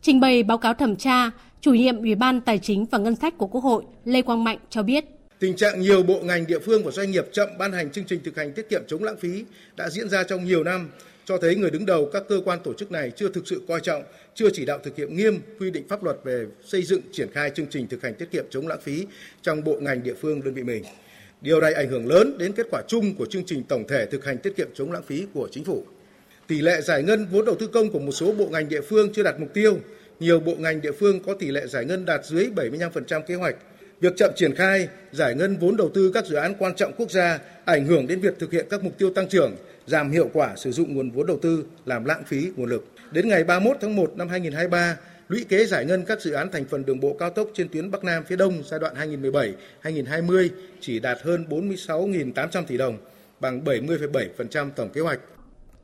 [0.00, 3.38] Trình bày báo cáo thẩm tra, chủ nhiệm Ủy ban Tài chính và Ngân sách
[3.38, 5.21] của Quốc hội Lê Quang Mạnh cho biết.
[5.42, 8.20] Tình trạng nhiều bộ ngành địa phương và doanh nghiệp chậm ban hành chương trình
[8.24, 9.44] thực hành tiết kiệm chống lãng phí
[9.76, 10.90] đã diễn ra trong nhiều năm,
[11.24, 13.80] cho thấy người đứng đầu các cơ quan tổ chức này chưa thực sự coi
[13.80, 14.02] trọng,
[14.34, 17.50] chưa chỉ đạo thực hiện nghiêm quy định pháp luật về xây dựng triển khai
[17.50, 19.06] chương trình thực hành tiết kiệm chống lãng phí
[19.42, 20.84] trong bộ ngành địa phương đơn vị mình.
[21.40, 24.24] Điều này ảnh hưởng lớn đến kết quả chung của chương trình tổng thể thực
[24.24, 25.84] hành tiết kiệm chống lãng phí của chính phủ.
[26.46, 29.12] Tỷ lệ giải ngân vốn đầu tư công của một số bộ ngành địa phương
[29.12, 29.78] chưa đạt mục tiêu,
[30.20, 33.56] nhiều bộ ngành địa phương có tỷ lệ giải ngân đạt dưới 75% kế hoạch.
[34.02, 37.10] Việc chậm triển khai, giải ngân vốn đầu tư các dự án quan trọng quốc
[37.10, 40.56] gia ảnh hưởng đến việc thực hiện các mục tiêu tăng trưởng, giảm hiệu quả
[40.56, 42.86] sử dụng nguồn vốn đầu tư, làm lãng phí nguồn lực.
[43.10, 44.96] Đến ngày 31 tháng 1 năm 2023,
[45.28, 47.90] lũy kế giải ngân các dự án thành phần đường bộ cao tốc trên tuyến
[47.90, 48.94] Bắc Nam phía Đông giai đoạn
[49.82, 50.48] 2017-2020
[50.80, 52.98] chỉ đạt hơn 46.800 tỷ đồng,
[53.40, 55.20] bằng 70,7% tổng kế hoạch.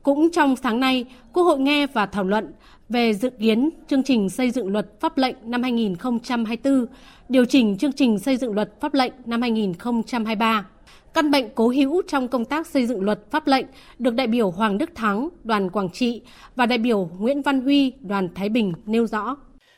[0.03, 2.51] Cũng trong sáng nay, Quốc hội nghe và thảo luận
[2.89, 6.85] về dự kiến chương trình xây dựng luật pháp lệnh năm 2024,
[7.29, 10.65] điều chỉnh chương trình xây dựng luật pháp lệnh năm 2023.
[11.13, 13.65] Căn bệnh cố hữu trong công tác xây dựng luật pháp lệnh
[13.99, 16.21] được đại biểu Hoàng Đức Thắng, đoàn Quảng Trị
[16.55, 19.35] và đại biểu Nguyễn Văn Huy, đoàn Thái Bình nêu rõ.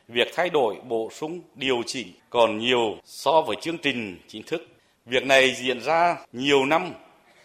[0.08, 4.68] Việc thay đổi, bổ sung, điều chỉnh còn nhiều so với chương trình chính thức.
[5.06, 6.92] Việc này diễn ra nhiều năm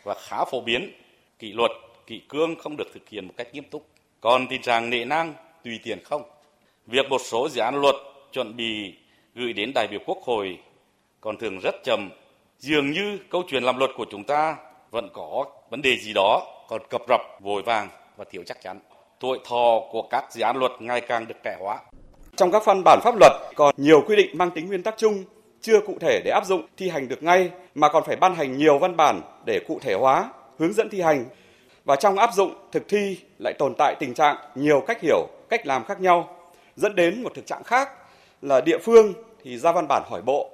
[0.05, 0.91] và khá phổ biến.
[1.39, 1.71] Kỷ luật,
[2.07, 3.87] kỷ cương không được thực hiện một cách nghiêm túc.
[4.21, 5.35] Còn tình trạng nệ nang,
[5.67, 6.23] tùy tiện không.
[6.87, 7.95] Việc một số dự án luật
[8.33, 8.95] chuẩn bị
[9.35, 10.59] gửi đến đại biểu Quốc hội
[11.21, 12.11] còn thường rất chậm.
[12.59, 14.57] Dường như câu chuyện làm luật của chúng ta
[14.91, 18.81] vẫn có vấn đề gì đó còn cập rập, vội vàng và thiếu chắc chắn.
[19.21, 21.79] Tuổi thọ của các dự án luật ngày càng được trẻ hóa.
[22.37, 25.25] Trong các văn bản pháp luật còn nhiều quy định mang tính nguyên tắc chung,
[25.61, 28.57] chưa cụ thể để áp dụng thi hành được ngay mà còn phải ban hành
[28.57, 31.25] nhiều văn bản để cụ thể hóa, hướng dẫn thi hành.
[31.85, 35.67] Và trong áp dụng thực thi lại tồn tại tình trạng nhiều cách hiểu, cách
[35.67, 36.37] làm khác nhau,
[36.77, 37.89] dẫn đến một thực trạng khác
[38.43, 39.13] là địa phương
[39.45, 40.51] thì ra văn bản hỏi bộ,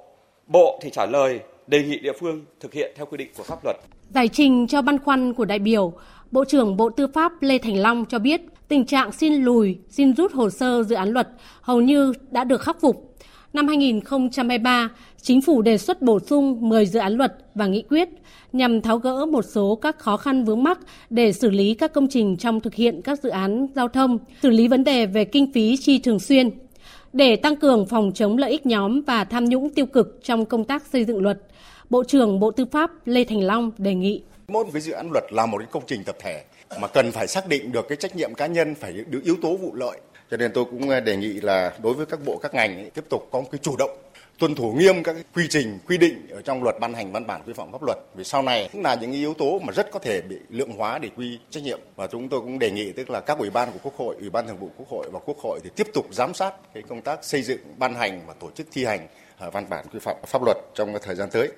[0.47, 3.63] bộ thì trả lời đề nghị địa phương thực hiện theo quy định của pháp
[3.63, 3.75] luật.
[4.09, 5.93] Giải trình cho băn khoăn của đại biểu,
[6.31, 10.15] Bộ trưởng Bộ Tư pháp Lê Thành Long cho biết tình trạng xin lùi, xin
[10.15, 11.29] rút hồ sơ dự án luật
[11.61, 13.15] hầu như đã được khắc phục.
[13.53, 14.89] Năm 2023,
[15.25, 18.09] Chính phủ đề xuất bổ sung 10 dự án luật và nghị quyết
[18.53, 22.07] nhằm tháo gỡ một số các khó khăn vướng mắc để xử lý các công
[22.09, 25.53] trình trong thực hiện các dự án giao thông, xử lý vấn đề về kinh
[25.53, 26.49] phí chi thường xuyên.
[27.13, 30.65] Để tăng cường phòng chống lợi ích nhóm và tham nhũng tiêu cực trong công
[30.65, 31.41] tác xây dựng luật,
[31.89, 34.21] Bộ trưởng Bộ Tư pháp Lê Thành Long đề nghị.
[34.47, 36.43] Mỗi cái dự án luật là một cái công trình tập thể
[36.81, 39.55] mà cần phải xác định được cái trách nhiệm cá nhân phải được yếu tố
[39.55, 39.97] vụ lợi.
[40.31, 43.03] Cho nên tôi cũng đề nghị là đối với các bộ các ngành ấy, tiếp
[43.09, 43.89] tục có một cái chủ động
[44.39, 47.41] tuân thủ nghiêm các quy trình, quy định ở trong luật ban hành văn bản
[47.45, 47.97] quy phạm pháp luật.
[48.15, 50.99] Vì sau này cũng là những yếu tố mà rất có thể bị lượng hóa
[50.99, 51.79] để quy trách nhiệm.
[51.95, 54.29] Và chúng tôi cũng đề nghị, tức là các ủy ban của quốc hội, ủy
[54.29, 57.01] ban thường vụ quốc hội và quốc hội thì tiếp tục giám sát cái công
[57.01, 60.15] tác xây dựng, ban hành và tổ chức thi hành ờ, văn bản quy phạm
[60.27, 61.51] pháp luật trong thời gian tới.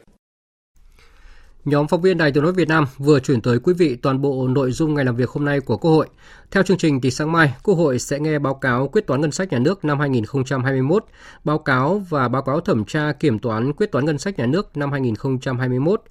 [1.66, 4.48] Nhóm phóng viên Đài Tiếng nói Việt Nam vừa chuyển tới quý vị toàn bộ
[4.48, 6.08] nội dung ngày làm việc hôm nay của Quốc hội.
[6.52, 9.32] Theo chương trình thì sáng mai, Quốc hội sẽ nghe báo cáo quyết toán ngân
[9.32, 11.06] sách nhà nước năm 2021,
[11.44, 14.78] báo cáo và báo cáo thẩm tra kiểm toán quyết toán ngân sách nhà nước
[14.78, 16.02] năm 2021,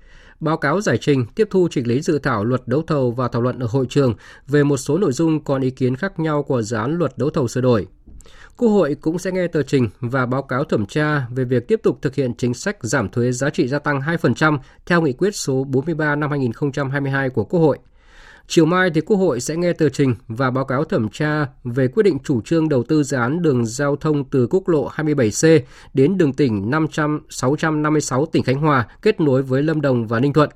[0.41, 3.43] báo cáo giải trình tiếp thu chỉnh lý dự thảo luật đấu thầu và thảo
[3.43, 4.15] luận ở hội trường
[4.47, 7.31] về một số nội dung còn ý kiến khác nhau của dự án luật đấu
[7.31, 7.87] thầu sửa đổi.
[8.57, 11.81] Quốc hội cũng sẽ nghe tờ trình và báo cáo thẩm tra về việc tiếp
[11.83, 15.37] tục thực hiện chính sách giảm thuế giá trị gia tăng 2% theo nghị quyết
[15.37, 17.79] số 43 năm 2022 của Quốc hội.
[18.47, 21.89] Chiều mai thì Quốc hội sẽ nghe tờ trình và báo cáo thẩm tra về
[21.89, 25.61] quyết định chủ trương đầu tư dự án đường giao thông từ quốc lộ 27C
[25.95, 30.33] đến đường tỉnh 500 656 tỉnh Khánh Hòa kết nối với Lâm Đồng và Ninh
[30.33, 30.51] Thuận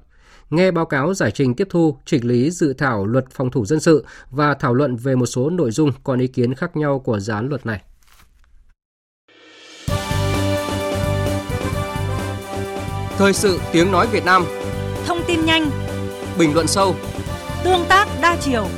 [0.51, 3.81] nghe báo cáo giải trình tiếp thu, chỉnh lý dự thảo luật phòng thủ dân
[3.81, 7.19] sự và thảo luận về một số nội dung còn ý kiến khác nhau của
[7.19, 7.83] dự án luật này.
[13.19, 14.45] Thời sự tiếng nói Việt Nam
[15.07, 15.71] Thông tin nhanh
[16.39, 16.95] Bình luận sâu
[17.65, 18.69] Tương tác đa chiều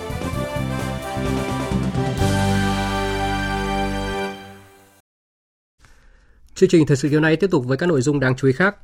[6.54, 8.52] Chương trình thời sự chiều nay tiếp tục với các nội dung đáng chú ý
[8.52, 8.76] khác.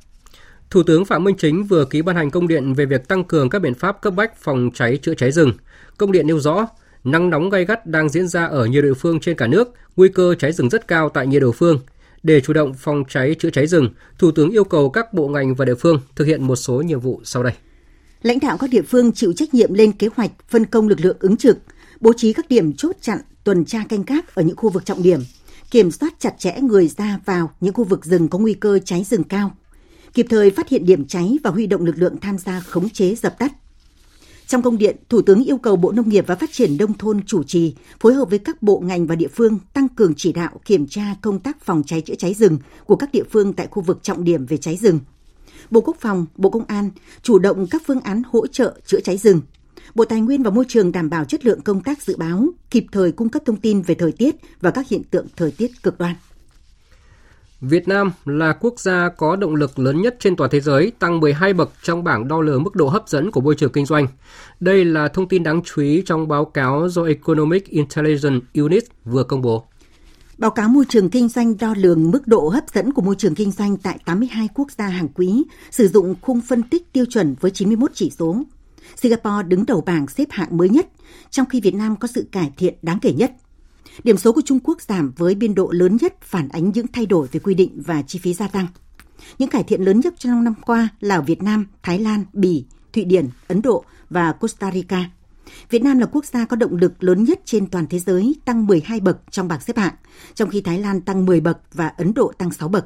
[0.69, 3.49] Thủ tướng Phạm Minh Chính vừa ký ban hành công điện về việc tăng cường
[3.49, 5.51] các biện pháp cấp bách phòng cháy chữa cháy rừng.
[5.97, 6.67] Công điện nêu rõ,
[7.03, 10.09] nắng nóng gay gắt đang diễn ra ở nhiều địa phương trên cả nước, nguy
[10.09, 11.79] cơ cháy rừng rất cao tại nhiều địa phương.
[12.23, 15.55] Để chủ động phòng cháy chữa cháy rừng, Thủ tướng yêu cầu các bộ ngành
[15.55, 17.53] và địa phương thực hiện một số nhiệm vụ sau đây.
[18.21, 21.17] Lãnh đạo các địa phương chịu trách nhiệm lên kế hoạch phân công lực lượng
[21.19, 21.57] ứng trực,
[21.99, 25.03] bố trí các điểm chốt chặn, tuần tra canh gác ở những khu vực trọng
[25.03, 25.19] điểm,
[25.71, 29.03] kiểm soát chặt chẽ người ra vào những khu vực rừng có nguy cơ cháy
[29.03, 29.55] rừng cao,
[30.17, 33.15] kịp thời phát hiện điểm cháy và huy động lực lượng tham gia khống chế
[33.15, 33.53] dập tắt.
[34.47, 37.21] Trong công điện, Thủ tướng yêu cầu Bộ Nông nghiệp và Phát triển Nông thôn
[37.25, 40.59] chủ trì, phối hợp với các bộ ngành và địa phương tăng cường chỉ đạo
[40.65, 43.83] kiểm tra công tác phòng cháy chữa cháy rừng của các địa phương tại khu
[43.83, 44.99] vực trọng điểm về cháy rừng.
[45.71, 46.89] Bộ Quốc phòng, Bộ Công an
[47.21, 49.41] chủ động các phương án hỗ trợ chữa cháy rừng.
[49.95, 52.85] Bộ Tài nguyên và Môi trường đảm bảo chất lượng công tác dự báo, kịp
[52.91, 55.97] thời cung cấp thông tin về thời tiết và các hiện tượng thời tiết cực
[55.99, 56.15] đoan.
[57.61, 61.19] Việt Nam là quốc gia có động lực lớn nhất trên toàn thế giới, tăng
[61.19, 64.07] 12 bậc trong bảng đo lường mức độ hấp dẫn của môi trường kinh doanh.
[64.59, 69.23] Đây là thông tin đáng chú ý trong báo cáo do Economic Intelligence Unit vừa
[69.23, 69.63] công bố.
[70.37, 73.35] Báo cáo môi trường kinh doanh đo lường mức độ hấp dẫn của môi trường
[73.35, 77.35] kinh doanh tại 82 quốc gia hàng quý, sử dụng khung phân tích tiêu chuẩn
[77.39, 78.43] với 91 chỉ số.
[78.95, 80.87] Singapore đứng đầu bảng xếp hạng mới nhất,
[81.29, 83.31] trong khi Việt Nam có sự cải thiện đáng kể nhất.
[84.03, 87.05] Điểm số của Trung Quốc giảm với biên độ lớn nhất phản ánh những thay
[87.05, 88.67] đổi về quy định và chi phí gia tăng.
[89.39, 92.65] Những cải thiện lớn nhất trong năm qua là ở Việt Nam, Thái Lan, Bỉ,
[92.93, 95.09] Thụy Điển, Ấn Độ và Costa Rica.
[95.69, 98.67] Việt Nam là quốc gia có động lực lớn nhất trên toàn thế giới, tăng
[98.67, 99.93] 12 bậc trong bảng xếp hạng,
[100.33, 102.85] trong khi Thái Lan tăng 10 bậc và Ấn Độ tăng 6 bậc.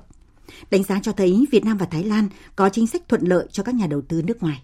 [0.71, 3.63] Đánh giá cho thấy Việt Nam và Thái Lan có chính sách thuận lợi cho
[3.63, 4.63] các nhà đầu tư nước ngoài.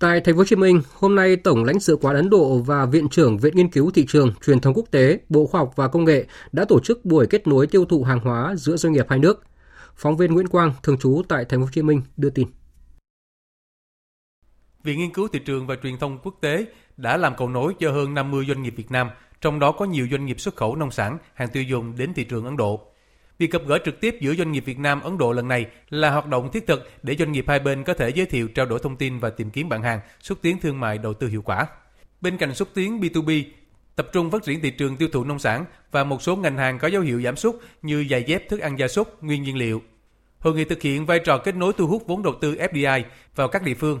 [0.00, 2.86] Tại Thành phố Hồ Chí Minh, hôm nay Tổng lãnh sự quán Ấn Độ và
[2.86, 5.88] Viện trưởng Viện Nghiên cứu Thị trường, Truyền thông Quốc tế, Bộ Khoa học và
[5.88, 9.06] Công nghệ đã tổ chức buổi kết nối tiêu thụ hàng hóa giữa doanh nghiệp
[9.08, 9.44] hai nước.
[9.96, 12.48] Phóng viên Nguyễn Quang, thường trú tại Thành phố Hồ Chí Minh đưa tin.
[14.82, 17.92] Viện Nghiên cứu Thị trường và Truyền thông Quốc tế đã làm cầu nối cho
[17.92, 19.10] hơn 50 doanh nghiệp Việt Nam,
[19.40, 22.24] trong đó có nhiều doanh nghiệp xuất khẩu nông sản, hàng tiêu dùng đến thị
[22.24, 22.89] trường Ấn Độ.
[23.40, 26.10] Việc gặp gỡ trực tiếp giữa doanh nghiệp Việt Nam Ấn Độ lần này là
[26.10, 28.78] hoạt động thiết thực để doanh nghiệp hai bên có thể giới thiệu, trao đổi
[28.82, 31.66] thông tin và tìm kiếm bạn hàng, xúc tiến thương mại đầu tư hiệu quả.
[32.20, 33.44] Bên cạnh xúc tiến B2B,
[33.96, 36.78] tập trung phát triển thị trường tiêu thụ nông sản và một số ngành hàng
[36.78, 39.82] có dấu hiệu giảm sút như giày dép, thức ăn gia súc, nguyên nhiên liệu.
[40.38, 43.02] Hội nghị thực hiện vai trò kết nối thu hút vốn đầu tư FDI
[43.34, 43.98] vào các địa phương.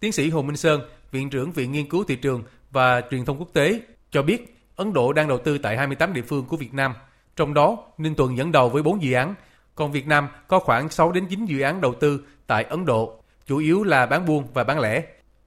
[0.00, 3.38] Tiến sĩ Hồ Minh Sơn, Viện trưởng Viện Nghiên cứu Thị trường và Truyền thông
[3.38, 6.74] Quốc tế cho biết Ấn Độ đang đầu tư tại 28 địa phương của Việt
[6.74, 6.94] Nam–
[7.36, 9.34] trong đó, Ninh Thuận dẫn đầu với 4 dự án,
[9.74, 13.20] còn Việt Nam có khoảng 6 đến 9 dự án đầu tư tại Ấn Độ,
[13.46, 15.02] chủ yếu là bán buôn và bán lẻ.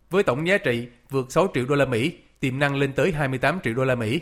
[0.10, 3.60] Với tổng giá trị vượt 6 triệu đô la Mỹ, tiềm năng lên tới 28
[3.64, 4.22] triệu đô la Mỹ.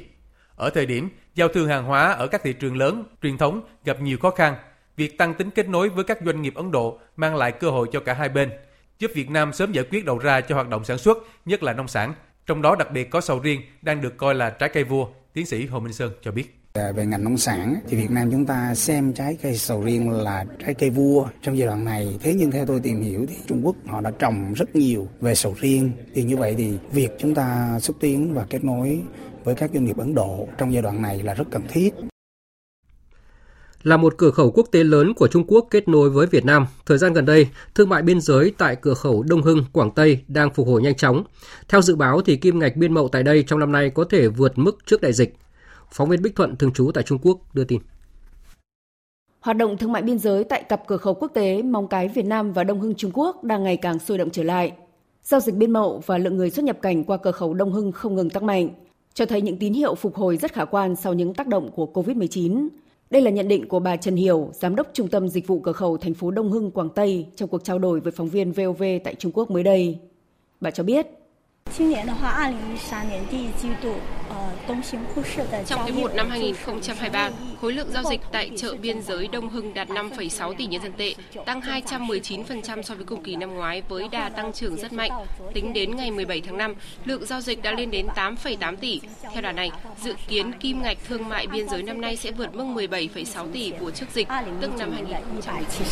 [0.55, 4.01] Ở thời điểm giao thương hàng hóa ở các thị trường lớn, truyền thống gặp
[4.01, 4.55] nhiều khó khăn,
[4.95, 7.87] việc tăng tính kết nối với các doanh nghiệp Ấn Độ mang lại cơ hội
[7.91, 8.51] cho cả hai bên,
[8.99, 11.73] giúp Việt Nam sớm giải quyết đầu ra cho hoạt động sản xuất, nhất là
[11.73, 12.13] nông sản.
[12.45, 15.45] Trong đó đặc biệt có sầu riêng đang được coi là trái cây vua, tiến
[15.45, 16.56] sĩ Hồ Minh Sơn cho biết.
[16.77, 20.11] Ờ, về ngành nông sản thì Việt Nam chúng ta xem trái cây sầu riêng
[20.11, 22.17] là trái cây vua trong giai đoạn này.
[22.21, 25.35] Thế nhưng theo tôi tìm hiểu thì Trung Quốc họ đã trồng rất nhiều về
[25.35, 25.91] sầu riêng.
[26.13, 29.01] Thì như vậy thì việc chúng ta xúc tiến và kết nối
[29.43, 31.89] với các doanh nghiệp Ấn Độ trong giai đoạn này là rất cần thiết.
[33.83, 36.65] Là một cửa khẩu quốc tế lớn của Trung Quốc kết nối với Việt Nam,
[36.85, 40.19] thời gian gần đây, thương mại biên giới tại cửa khẩu Đông Hưng, Quảng Tây
[40.27, 41.23] đang phục hồi nhanh chóng.
[41.67, 44.27] Theo dự báo thì kim ngạch biên mậu tại đây trong năm nay có thể
[44.27, 45.35] vượt mức trước đại dịch.
[45.91, 47.81] Phóng viên Bích Thuận thường trú tại Trung Quốc đưa tin.
[49.39, 52.25] Hoạt động thương mại biên giới tại cặp cửa khẩu quốc tế Mong Cái Việt
[52.25, 54.71] Nam và Đông Hưng Trung Quốc đang ngày càng sôi động trở lại.
[55.23, 57.91] Giao dịch biên mậu và lượng người xuất nhập cảnh qua cửa khẩu Đông Hưng
[57.91, 58.69] không ngừng tăng mạnh,
[59.13, 61.89] cho thấy những tín hiệu phục hồi rất khả quan sau những tác động của
[61.93, 62.67] COVID-19.
[63.09, 65.71] Đây là nhận định của bà Trần Hiểu, Giám đốc Trung tâm Dịch vụ Cửa
[65.71, 68.83] khẩu thành phố Đông Hưng, Quảng Tây trong cuộc trao đổi với phóng viên VOV
[69.03, 69.99] tại Trung Quốc mới đây.
[70.61, 71.07] Bà cho biết,
[75.65, 77.29] trong quý 1 năm 2023,
[77.61, 80.91] khối lượng giao dịch tại chợ biên giới Đông Hưng đạt 5,6 tỷ nhân dân
[80.97, 85.11] tệ, tăng 219% so với cùng kỳ năm ngoái với đà tăng trưởng rất mạnh.
[85.53, 86.75] Tính đến ngày 17 tháng 5,
[87.05, 89.01] lượng giao dịch đã lên đến 8,8 tỷ.
[89.33, 89.71] Theo đà này,
[90.03, 93.73] dự kiến kim ngạch thương mại biên giới năm nay sẽ vượt mức 17,6 tỷ
[93.79, 94.27] của trước dịch,
[94.61, 95.87] tức năm 2019.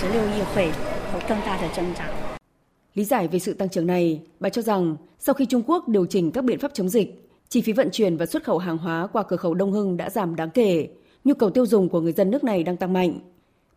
[2.95, 6.05] Lý giải về sự tăng trưởng này, bà cho rằng sau khi Trung Quốc điều
[6.05, 9.07] chỉnh các biện pháp chống dịch, chi phí vận chuyển và xuất khẩu hàng hóa
[9.13, 10.87] qua cửa khẩu Đông Hưng đã giảm đáng kể,
[11.23, 13.19] nhu cầu tiêu dùng của người dân nước này đang tăng mạnh.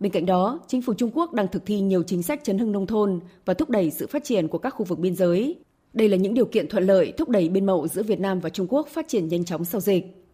[0.00, 2.72] Bên cạnh đó, chính phủ Trung Quốc đang thực thi nhiều chính sách chấn hưng
[2.72, 5.56] nông thôn và thúc đẩy sự phát triển của các khu vực biên giới.
[5.92, 8.50] Đây là những điều kiện thuận lợi thúc đẩy biên mậu giữa Việt Nam và
[8.50, 10.24] Trung Quốc phát triển nhanh chóng sau dịch.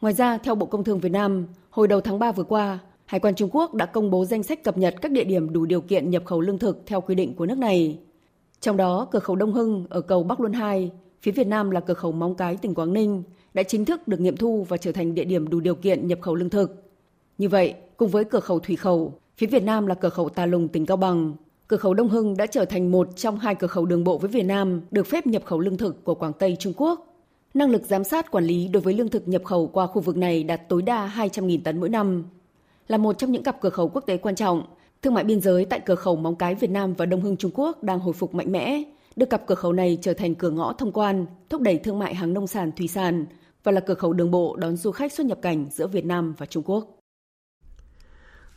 [0.00, 3.20] Ngoài ra, theo Bộ Công Thương Việt Nam, hồi đầu tháng 3 vừa qua, Hải
[3.20, 5.80] quan Trung Quốc đã công bố danh sách cập nhật các địa điểm đủ điều
[5.80, 7.98] kiện nhập khẩu lương thực theo quy định của nước này.
[8.62, 10.90] Trong đó, cửa khẩu Đông Hưng ở cầu Bắc Luân 2,
[11.22, 13.22] phía Việt Nam là cửa khẩu Móng Cái, tỉnh Quảng Ninh,
[13.54, 16.18] đã chính thức được nghiệm thu và trở thành địa điểm đủ điều kiện nhập
[16.20, 16.90] khẩu lương thực.
[17.38, 20.46] Như vậy, cùng với cửa khẩu Thủy Khẩu, phía Việt Nam là cửa khẩu Tà
[20.46, 21.34] Lùng, tỉnh Cao Bằng,
[21.68, 24.30] cửa khẩu Đông Hưng đã trở thành một trong hai cửa khẩu đường bộ với
[24.30, 27.06] Việt Nam được phép nhập khẩu lương thực của Quảng Tây Trung Quốc.
[27.54, 30.16] Năng lực giám sát quản lý đối với lương thực nhập khẩu qua khu vực
[30.16, 32.24] này đạt tối đa 200.000 tấn mỗi năm.
[32.88, 34.62] Là một trong những cặp cửa khẩu quốc tế quan trọng,
[35.02, 37.50] thương mại biên giới tại cửa khẩu Móng Cái Việt Nam và Đông Hưng Trung
[37.54, 38.82] Quốc đang hồi phục mạnh mẽ,
[39.16, 42.14] đưa cặp cửa khẩu này trở thành cửa ngõ thông quan, thúc đẩy thương mại
[42.14, 43.26] hàng nông sản thủy sản
[43.64, 46.34] và là cửa khẩu đường bộ đón du khách xuất nhập cảnh giữa Việt Nam
[46.38, 46.98] và Trung Quốc.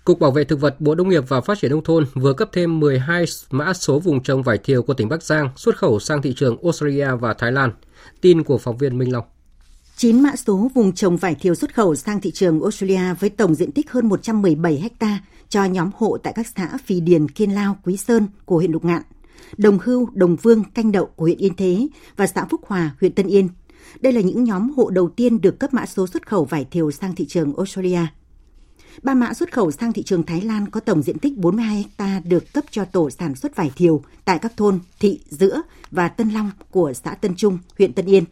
[0.03, 2.49] Cục Bảo vệ Thực vật Bộ Nông nghiệp và Phát triển Nông thôn vừa cấp
[2.53, 6.21] thêm 12 mã số vùng trồng vải thiều của tỉnh Bắc Giang xuất khẩu sang
[6.21, 7.71] thị trường Australia và Thái Lan.
[8.21, 9.25] Tin của phóng viên Minh Long.
[9.97, 13.55] 9 mã số vùng trồng vải thiều xuất khẩu sang thị trường Australia với tổng
[13.55, 17.77] diện tích hơn 117 ha cho nhóm hộ tại các xã Phì Điền, Kiên Lao,
[17.84, 19.01] Quý Sơn của huyện Lục Ngạn,
[19.58, 23.12] Đồng Hưu, Đồng Vương, Canh Đậu của huyện Yên Thế và xã Phúc Hòa, huyện
[23.12, 23.49] Tân Yên.
[23.99, 26.91] Đây là những nhóm hộ đầu tiên được cấp mã số xuất khẩu vải thiều
[26.91, 28.01] sang thị trường Australia.
[29.03, 32.21] Ba mã xuất khẩu sang thị trường Thái Lan có tổng diện tích 42 ha
[32.25, 36.29] được cấp cho tổ sản xuất vải thiều tại các thôn Thị, Giữa và Tân
[36.29, 38.23] Long của xã Tân Trung, huyện Tân Yên.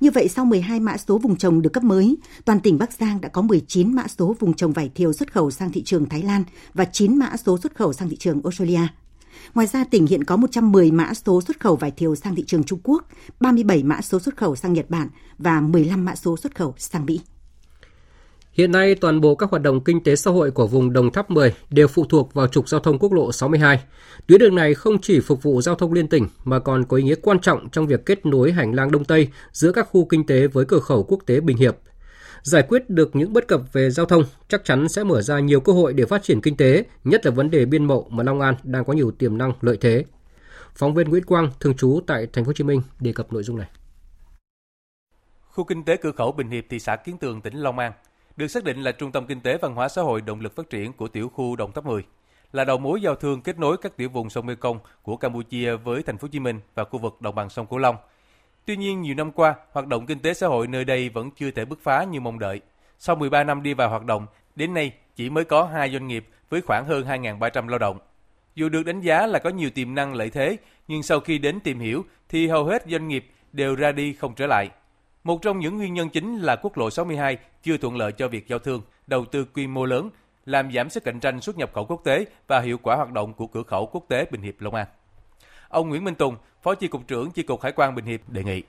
[0.00, 3.20] Như vậy, sau 12 mã số vùng trồng được cấp mới, toàn tỉnh Bắc Giang
[3.20, 6.22] đã có 19 mã số vùng trồng vải thiều xuất khẩu sang thị trường Thái
[6.22, 8.86] Lan và 9 mã số xuất khẩu sang thị trường Australia.
[9.54, 12.64] Ngoài ra, tỉnh hiện có 110 mã số xuất khẩu vải thiều sang thị trường
[12.64, 13.06] Trung Quốc,
[13.40, 15.08] 37 mã số xuất khẩu sang Nhật Bản
[15.38, 17.20] và 15 mã số xuất khẩu sang Mỹ.
[18.58, 21.30] Hiện nay, toàn bộ các hoạt động kinh tế xã hội của vùng Đồng Tháp
[21.30, 23.80] 10 đều phụ thuộc vào trục giao thông quốc lộ 62.
[24.26, 27.02] Tuyến đường này không chỉ phục vụ giao thông liên tỉnh mà còn có ý
[27.02, 30.26] nghĩa quan trọng trong việc kết nối hành lang Đông Tây giữa các khu kinh
[30.26, 31.76] tế với cửa khẩu quốc tế Bình Hiệp.
[32.42, 35.60] Giải quyết được những bất cập về giao thông chắc chắn sẽ mở ra nhiều
[35.60, 38.40] cơ hội để phát triển kinh tế, nhất là vấn đề biên mậu mà Long
[38.40, 40.04] An đang có nhiều tiềm năng lợi thế.
[40.74, 43.42] Phóng viên Nguyễn Quang thường trú tại thành phố Hồ Chí Minh đề cập nội
[43.42, 43.68] dung này.
[45.40, 47.92] Khu kinh tế cửa khẩu Bình Hiệp thị xã Kiến Tường tỉnh Long An
[48.38, 50.70] được xác định là trung tâm kinh tế văn hóa xã hội động lực phát
[50.70, 52.02] triển của tiểu khu Đồng Tháp 10,
[52.52, 56.02] là đầu mối giao thương kết nối các tiểu vùng sông Mekong của Campuchia với
[56.02, 57.96] thành phố Hồ Chí Minh và khu vực đồng bằng sông Cửu Long.
[58.64, 61.50] Tuy nhiên, nhiều năm qua, hoạt động kinh tế xã hội nơi đây vẫn chưa
[61.50, 62.60] thể bứt phá như mong đợi.
[62.98, 66.26] Sau 13 năm đi vào hoạt động, đến nay chỉ mới có hai doanh nghiệp
[66.48, 67.98] với khoảng hơn 2.300 lao động.
[68.54, 70.56] Dù được đánh giá là có nhiều tiềm năng lợi thế,
[70.88, 74.34] nhưng sau khi đến tìm hiểu thì hầu hết doanh nghiệp đều ra đi không
[74.34, 74.70] trở lại.
[75.28, 78.48] Một trong những nguyên nhân chính là quốc lộ 62 chưa thuận lợi cho việc
[78.48, 80.10] giao thương, đầu tư quy mô lớn,
[80.46, 83.34] làm giảm sức cạnh tranh xuất nhập khẩu quốc tế và hiệu quả hoạt động
[83.34, 84.86] của cửa khẩu quốc tế Bình Hiệp Long An.
[85.68, 88.44] Ông Nguyễn Minh Tùng, Phó Chi cục trưởng Chi cục Hải quan Bình Hiệp đề
[88.44, 88.62] nghị.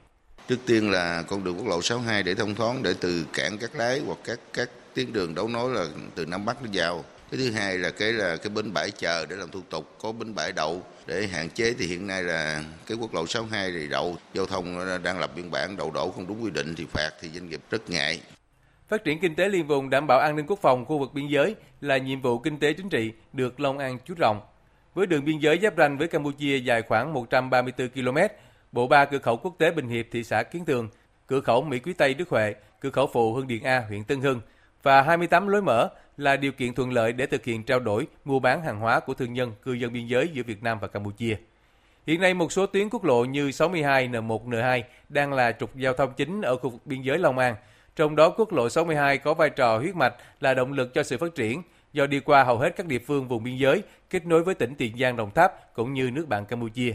[0.47, 3.75] Trước tiên là con đường quốc lộ 62 để thông thoáng để từ cảng các
[3.75, 7.03] Lái hoặc các các tuyến đường đấu nối là từ Nam Bắc đến vào.
[7.31, 10.11] Cái thứ hai là cái là cái bến bãi chờ để làm thủ tục, có
[10.11, 13.87] bến bãi đậu để hạn chế thì hiện nay là cái quốc lộ 62 thì
[13.87, 17.09] đậu giao thông đang lập biên bản đậu đổ không đúng quy định thì phạt
[17.21, 18.21] thì doanh nghiệp rất ngại.
[18.87, 21.27] Phát triển kinh tế liên vùng đảm bảo an ninh quốc phòng khu vực biên
[21.27, 24.41] giới là nhiệm vụ kinh tế chính trị được Long An chú trọng.
[24.93, 28.17] Với đường biên giới giáp ranh với Campuchia dài khoảng 134 km,
[28.71, 30.89] bộ ba cửa khẩu quốc tế Bình Hiệp thị xã Kiến Tường,
[31.27, 34.21] cửa khẩu Mỹ Quý Tây Đức Huệ, cửa khẩu phụ Hưng Điền A huyện Tân
[34.21, 34.41] Hưng
[34.83, 35.89] và 28 lối mở
[36.19, 39.13] là điều kiện thuận lợi để thực hiện trao đổi, mua bán hàng hóa của
[39.13, 41.37] thương nhân, cư dân biên giới giữa Việt Nam và Campuchia.
[42.07, 45.93] Hiện nay một số tuyến quốc lộ như 62, N1, N2 đang là trục giao
[45.93, 47.55] thông chính ở khu vực biên giới Long An.
[47.95, 51.17] Trong đó quốc lộ 62 có vai trò huyết mạch là động lực cho sự
[51.17, 51.61] phát triển
[51.93, 54.75] do đi qua hầu hết các địa phương vùng biên giới kết nối với tỉnh
[54.75, 56.93] Tiền Giang, Đồng Tháp cũng như nước bạn Campuchia.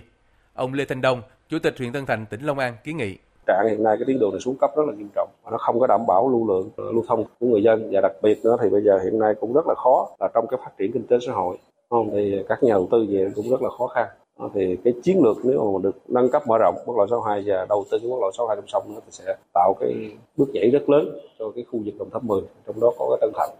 [0.54, 3.66] Ông Lê Thanh Đông, Chủ tịch huyện Tân Thành, tỉnh Long An kiến nghị trạng
[3.68, 5.86] hiện nay cái tuyến đường này xuống cấp rất là nghiêm trọng nó không có
[5.86, 7.88] đảm bảo lưu lượng ờ, lưu thông của người dân.
[7.92, 10.46] Và đặc biệt nữa thì bây giờ hiện nay cũng rất là khó là trong
[10.46, 11.56] cái phát triển kinh tế xã hội.
[11.90, 12.10] Không?
[12.12, 14.08] Thì các nhà đầu tư về cũng rất là khó khăn.
[14.38, 17.42] Ờ, thì cái chiến lược nếu mà được nâng cấp mở rộng quốc lộ 62
[17.46, 19.94] và đầu tư cái quốc lộ 62 trong sông nó thì sẽ tạo cái
[20.36, 23.18] bước nhảy rất lớn cho cái khu vực Đồng Tháp 10 trong đó có cái
[23.20, 23.50] Tân Thành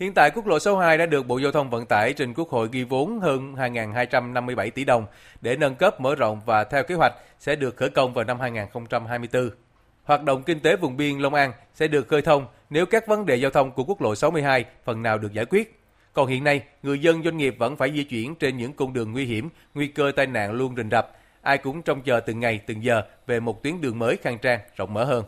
[0.00, 2.68] Hiện tại quốc lộ 62 đã được Bộ Giao thông Vận tải trình Quốc hội
[2.72, 5.06] ghi vốn hơn 2.257 tỷ đồng
[5.40, 8.40] để nâng cấp mở rộng và theo kế hoạch sẽ được khởi công vào năm
[8.40, 9.50] 2024.
[10.04, 13.26] Hoạt động kinh tế vùng biên Long An sẽ được khơi thông nếu các vấn
[13.26, 15.80] đề giao thông của quốc lộ 62 phần nào được giải quyết.
[16.12, 19.12] Còn hiện nay, người dân doanh nghiệp vẫn phải di chuyển trên những cung đường
[19.12, 21.12] nguy hiểm, nguy cơ tai nạn luôn rình rập.
[21.42, 24.60] Ai cũng trông chờ từng ngày, từng giờ về một tuyến đường mới khang trang,
[24.76, 25.24] rộng mở hơn.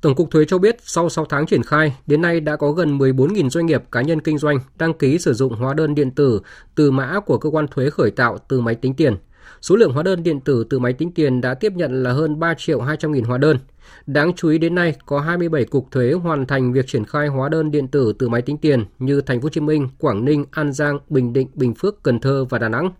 [0.00, 2.98] Tổng cục Thuế cho biết sau 6 tháng triển khai, đến nay đã có gần
[2.98, 6.40] 14.000 doanh nghiệp cá nhân kinh doanh đăng ký sử dụng hóa đơn điện tử
[6.74, 9.16] từ mã của cơ quan thuế khởi tạo từ máy tính tiền.
[9.60, 12.38] Số lượng hóa đơn điện tử từ máy tính tiền đã tiếp nhận là hơn
[12.38, 13.58] 3 triệu 200 nghìn hóa đơn.
[14.06, 17.48] Đáng chú ý đến nay có 27 cục thuế hoàn thành việc triển khai hóa
[17.48, 20.44] đơn điện tử từ máy tính tiền như Thành phố Hồ Chí Minh, Quảng Ninh,
[20.50, 22.90] An Giang, Bình Định, Bình Phước, Cần Thơ và Đà Nẵng.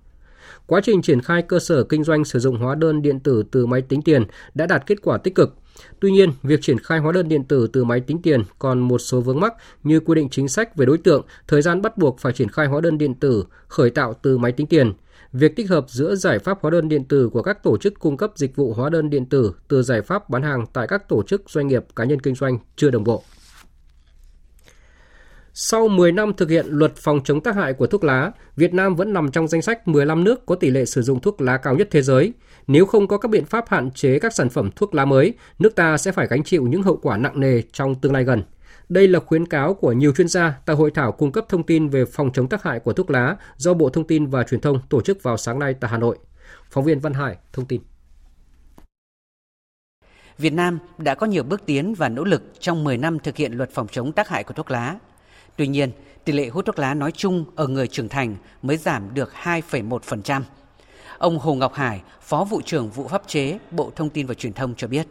[0.66, 3.66] Quá trình triển khai cơ sở kinh doanh sử dụng hóa đơn điện tử từ
[3.66, 4.24] máy tính tiền
[4.54, 5.54] đã đạt kết quả tích cực.
[6.00, 8.98] Tuy nhiên, việc triển khai hóa đơn điện tử từ máy tính tiền còn một
[8.98, 12.18] số vướng mắc như quy định chính sách về đối tượng, thời gian bắt buộc
[12.18, 14.92] phải triển khai hóa đơn điện tử khởi tạo từ máy tính tiền,
[15.32, 18.16] việc tích hợp giữa giải pháp hóa đơn điện tử của các tổ chức cung
[18.16, 21.22] cấp dịch vụ hóa đơn điện tử từ giải pháp bán hàng tại các tổ
[21.22, 23.22] chức doanh nghiệp cá nhân kinh doanh chưa đồng bộ.
[25.60, 28.96] Sau 10 năm thực hiện luật phòng chống tác hại của thuốc lá, Việt Nam
[28.96, 31.74] vẫn nằm trong danh sách 15 nước có tỷ lệ sử dụng thuốc lá cao
[31.74, 32.32] nhất thế giới.
[32.66, 35.74] Nếu không có các biện pháp hạn chế các sản phẩm thuốc lá mới, nước
[35.74, 38.42] ta sẽ phải gánh chịu những hậu quả nặng nề trong tương lai gần.
[38.88, 41.88] Đây là khuyến cáo của nhiều chuyên gia tại hội thảo cung cấp thông tin
[41.88, 44.80] về phòng chống tác hại của thuốc lá do Bộ Thông tin và Truyền thông
[44.88, 46.18] tổ chức vào sáng nay tại Hà Nội.
[46.70, 47.80] Phóng viên Văn Hải thông tin.
[50.38, 53.52] Việt Nam đã có nhiều bước tiến và nỗ lực trong 10 năm thực hiện
[53.52, 54.98] luật phòng chống tác hại của thuốc lá.
[55.58, 55.90] Tuy nhiên,
[56.24, 60.42] tỷ lệ hút thuốc lá nói chung ở người trưởng thành mới giảm được 2,1%.
[61.18, 64.52] Ông Hồ Ngọc Hải, Phó vụ trưởng vụ pháp chế Bộ Thông tin và Truyền
[64.52, 65.06] thông cho biết.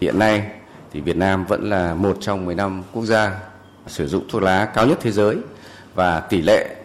[0.00, 0.50] Hiện nay,
[0.92, 3.40] thì Việt Nam vẫn là một trong 15 quốc gia
[3.86, 5.36] sử dụng thuốc lá cao nhất thế giới
[5.94, 6.76] và tỷ lệ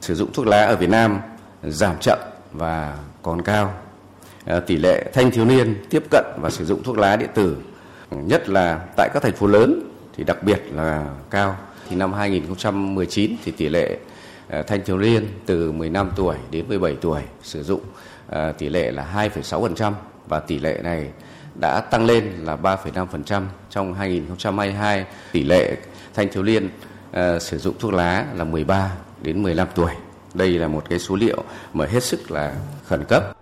[0.00, 1.20] sử dụng thuốc lá ở Việt Nam
[1.62, 2.18] giảm chậm
[2.52, 3.74] và còn cao.
[4.44, 7.56] Ờ, tỷ lệ thanh thiếu niên tiếp cận và sử dụng thuốc lá điện tử
[8.10, 9.80] nhất là tại các thành phố lớn
[10.16, 11.56] thì đặc biệt là cao.
[11.88, 13.96] Thì năm 2019 thì tỷ lệ
[14.48, 17.80] ờ, thanh thiếu niên từ 15 tuổi đến 17 tuổi sử dụng
[18.28, 19.92] ờ, tỷ lệ là 2,6%
[20.28, 21.08] và tỷ lệ này
[21.60, 25.04] đã tăng lên là 3,5% trong 2022.
[25.32, 25.76] Tỷ lệ
[26.14, 26.68] thanh thiếu niên
[27.12, 29.92] ờ, sử dụng thuốc lá là 13 đến 15 tuổi.
[30.34, 32.54] Đây là một cái số liệu mà hết sức là
[32.86, 33.37] khẩn cấp.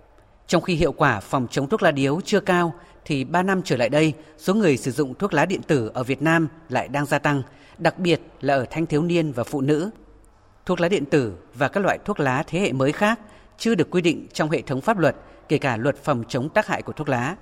[0.47, 2.73] Trong khi hiệu quả phòng chống thuốc lá điếu chưa cao,
[3.05, 6.03] thì 3 năm trở lại đây, số người sử dụng thuốc lá điện tử ở
[6.03, 7.41] Việt Nam lại đang gia tăng,
[7.77, 9.89] đặc biệt là ở thanh thiếu niên và phụ nữ.
[10.65, 13.19] Thuốc lá điện tử và các loại thuốc lá thế hệ mới khác
[13.57, 15.15] chưa được quy định trong hệ thống pháp luật,
[15.49, 17.35] kể cả luật phòng chống tác hại của thuốc lá.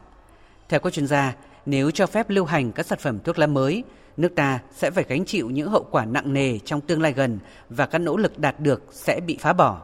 [0.70, 1.36] Theo các chuyên gia,
[1.66, 3.84] nếu cho phép lưu hành các sản phẩm thuốc lá mới,
[4.18, 7.40] nước ta sẽ phải gánh chịu những hậu quả nặng nề trong tương lai gần
[7.70, 9.82] và các nỗ lực đạt được sẽ bị phá bỏ.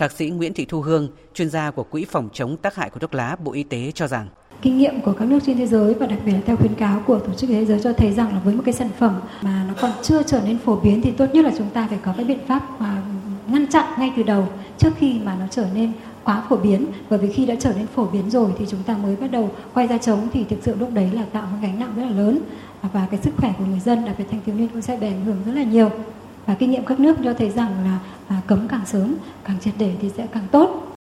[0.00, 3.00] Thạc sĩ Nguyễn Thị Thu Hương, chuyên gia của Quỹ phòng chống tác hại của
[3.00, 4.28] thuốc lá Bộ Y tế cho rằng.
[4.62, 7.02] Kinh nghiệm của các nước trên thế giới và đặc biệt là theo khuyến cáo
[7.06, 9.64] của tổ chức thế giới cho thấy rằng là với một cái sản phẩm mà
[9.68, 12.14] nó còn chưa trở nên phổ biến thì tốt nhất là chúng ta phải có
[12.16, 13.02] cái biện pháp mà
[13.46, 14.48] ngăn chặn ngay từ đầu
[14.78, 15.92] trước khi mà nó trở nên
[16.24, 16.86] quá phổ biến.
[17.10, 19.50] Bởi vì khi đã trở nên phổ biến rồi thì chúng ta mới bắt đầu
[19.74, 22.10] quay ra chống thì thực sự lúc đấy là tạo một gánh nặng rất là
[22.10, 22.38] lớn.
[22.92, 25.06] Và cái sức khỏe của người dân đặc biệt thanh thiếu niên cũng sẽ bị
[25.06, 25.90] ảnh hưởng rất là nhiều
[26.50, 27.98] và kinh nghiệm các nước cho thấy rằng là
[28.28, 30.96] à, cấm càng sớm càng triệt để thì sẽ càng tốt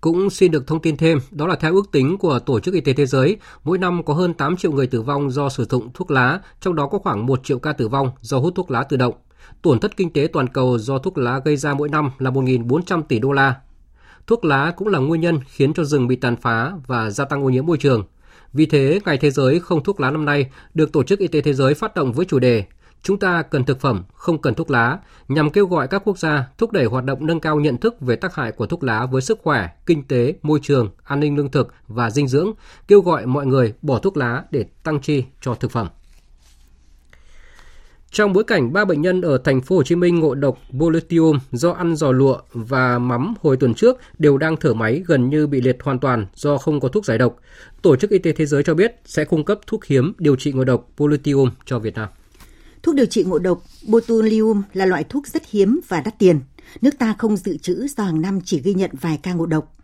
[0.00, 2.80] cũng xin được thông tin thêm, đó là theo ước tính của Tổ chức Y
[2.80, 5.92] tế Thế giới, mỗi năm có hơn 8 triệu người tử vong do sử dụng
[5.94, 8.82] thuốc lá, trong đó có khoảng 1 triệu ca tử vong do hút thuốc lá
[8.82, 9.14] tự động.
[9.62, 13.02] Tổn thất kinh tế toàn cầu do thuốc lá gây ra mỗi năm là 1.400
[13.02, 13.54] tỷ đô la.
[14.26, 17.44] Thuốc lá cũng là nguyên nhân khiến cho rừng bị tàn phá và gia tăng
[17.44, 18.04] ô nhiễm môi trường.
[18.52, 21.40] Vì thế, Ngày Thế giới không thuốc lá năm nay được Tổ chức Y tế
[21.40, 22.64] Thế giới phát động với chủ đề
[23.06, 24.98] Chúng ta cần thực phẩm, không cần thuốc lá,
[25.28, 28.16] nhằm kêu gọi các quốc gia thúc đẩy hoạt động nâng cao nhận thức về
[28.16, 31.50] tác hại của thuốc lá với sức khỏe, kinh tế, môi trường, an ninh lương
[31.50, 32.52] thực và dinh dưỡng,
[32.88, 35.88] kêu gọi mọi người bỏ thuốc lá để tăng chi cho thực phẩm.
[38.10, 41.38] Trong bối cảnh ba bệnh nhân ở thành phố Hồ Chí Minh ngộ độc botulinum
[41.52, 45.46] do ăn giò lụa và mắm hồi tuần trước đều đang thở máy gần như
[45.46, 47.36] bị liệt hoàn toàn do không có thuốc giải độc,
[47.82, 50.52] Tổ chức Y tế Thế giới cho biết sẽ cung cấp thuốc hiếm điều trị
[50.52, 52.08] ngộ độc botulinum cho Việt Nam.
[52.86, 56.40] Thuốc điều trị ngộ độc botulinum là loại thuốc rất hiếm và đắt tiền.
[56.80, 59.74] Nước ta không dự trữ do hàng năm chỉ ghi nhận vài ca ngộ độc.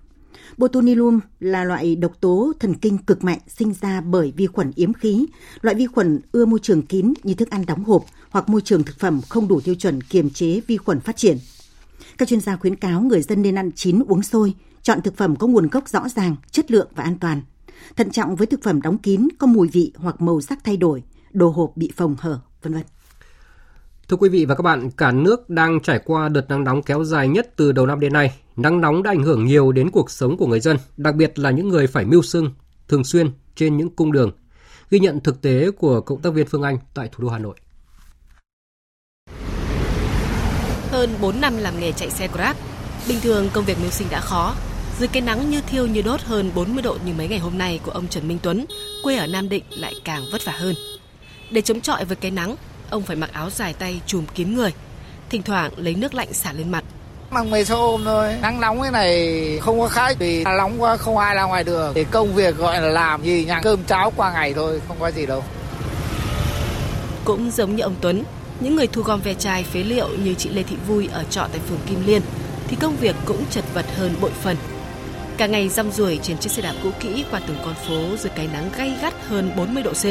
[0.59, 4.93] Botulinum là loại độc tố thần kinh cực mạnh sinh ra bởi vi khuẩn yếm
[4.93, 5.27] khí,
[5.61, 8.83] loại vi khuẩn ưa môi trường kín như thức ăn đóng hộp hoặc môi trường
[8.83, 11.39] thực phẩm không đủ tiêu chuẩn kiềm chế vi khuẩn phát triển.
[12.19, 15.37] Các chuyên gia khuyến cáo người dân nên ăn chín uống sôi, chọn thực phẩm
[15.37, 17.43] có nguồn gốc rõ ràng, chất lượng và an toàn.
[17.97, 21.03] Thận trọng với thực phẩm đóng kín có mùi vị hoặc màu sắc thay đổi,
[21.33, 22.83] đồ hộp bị phồng hở, vân vân.
[24.09, 27.05] Thưa quý vị và các bạn, cả nước đang trải qua đợt nắng nóng kéo
[27.05, 28.39] dài nhất từ đầu năm đến nay.
[28.57, 31.51] Nắng nóng đã ảnh hưởng nhiều đến cuộc sống của người dân, đặc biệt là
[31.51, 32.51] những người phải mưu sinh
[32.89, 34.33] thường xuyên trên những cung đường.
[34.91, 37.57] Ghi nhận thực tế của cộng tác viên Phương Anh tại thủ đô Hà Nội.
[40.91, 42.57] Hơn 4 năm làm nghề chạy xe Grab,
[43.09, 44.55] bình thường công việc mưu sinh đã khó.
[44.99, 47.81] Dưới cái nắng như thiêu như đốt hơn 40 độ như mấy ngày hôm nay
[47.85, 48.65] của ông Trần Minh Tuấn,
[49.03, 50.75] quê ở Nam Định lại càng vất vả hơn.
[51.53, 52.57] Để chống chọi với cái nắng,
[52.91, 54.73] ông phải mặc áo dài tay trùm kín người,
[55.31, 56.85] thỉnh thoảng lấy nước lạnh xả lên mặt.
[57.31, 60.97] Mặc mấy số ôm thôi, nắng nóng cái này không có khách vì nóng quá
[60.97, 61.93] không ai ra ngoài đường.
[61.95, 65.11] Thì công việc gọi là làm gì nhặt cơm cháo qua ngày thôi, không có
[65.11, 65.45] gì đâu.
[67.25, 68.25] Cũng giống như ông Tuấn,
[68.61, 71.49] những người thu gom ve chai phế liệu như chị Lê Thị Vui ở trọ
[71.53, 72.23] tại phường Kim Liên
[72.69, 74.57] thì công việc cũng chật vật hơn bội phần.
[75.37, 78.33] Cả ngày rong ruổi trên chiếc xe đạp cũ kỹ qua từng con phố dưới
[78.37, 80.05] cái nắng gay gắt hơn 40 độ C,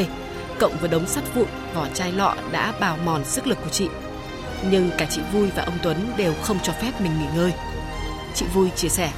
[0.61, 3.87] cộng với đống sắt vụn, vỏ chai lọ đã bào mòn sức lực của chị.
[4.71, 7.53] Nhưng cả chị Vui và ông Tuấn đều không cho phép mình nghỉ ngơi.
[8.33, 9.11] Chị Vui chia sẻ.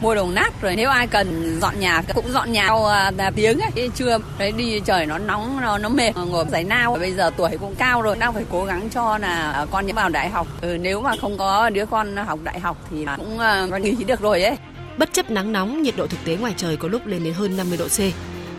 [0.00, 3.90] Mua đồng nát rồi nếu ai cần dọn nhà cũng dọn nhà uh, tiếng ấy.
[3.94, 6.12] Trưa đấy đi trời nó nóng nó, nó mệt.
[6.16, 6.96] Ngồi giải nao.
[7.00, 10.28] Bây giờ tuổi cũng cao rồi đang phải cố gắng cho là con vào đại
[10.28, 10.46] học.
[10.60, 13.38] Ừ, nếu mà không có đứa con học đại học thì cũng
[13.74, 14.56] uh, nghỉ được rồi ấy.
[14.98, 17.56] Bất chấp nắng nóng nhiệt độ thực tế ngoài trời có lúc lên đến hơn
[17.56, 18.00] 50 độ C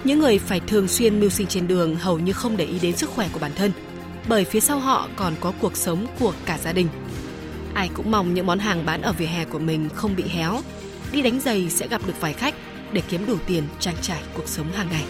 [0.04, 2.98] những người phải thường xuyên mưu sinh trên đường hầu như không để ý đến
[2.98, 3.72] sức khỏe của bản thân,
[4.28, 6.88] bởi phía sau họ còn có cuộc sống của cả gia đình
[7.78, 10.60] ai cũng mong những món hàng bán ở vỉa hè của mình không bị héo,
[11.12, 12.56] đi đánh giày sẽ gặp được vài khách
[12.92, 15.06] để kiếm đủ tiền trang trải cuộc sống hàng ngày.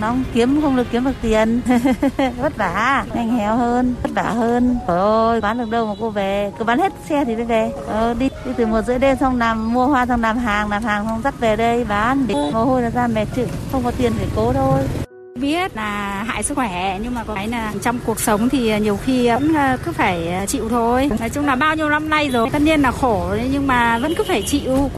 [0.00, 1.60] Nóng kiếm không được kiếm được tiền.
[2.38, 4.78] Vất vả nhanh héo hơn vất vả hơn.
[4.88, 6.52] Trời ơi bán được đâu mà cô về?
[6.58, 7.72] Cứ bán hết xe thì mới về.
[7.86, 10.82] Ờ, đi đi từ một rưỡi đêm xong làm mua hoa xong làm hàng làm
[10.82, 12.26] hàng xong dắt về đây bán.
[12.52, 14.80] Mồ hôi là ra mệt chứ không có tiền để cố thôi.
[15.40, 18.98] Biết là hại sức khỏe nhưng mà có cái là trong cuộc sống thì nhiều
[19.04, 21.10] khi vẫn ờ, cứ phải ờ, chịu thôi.
[21.20, 24.14] Nói chung là bao nhiêu năm nay rồi tất nhiên là khổ nhưng mà vẫn
[24.14, 24.90] cứ phải chịu.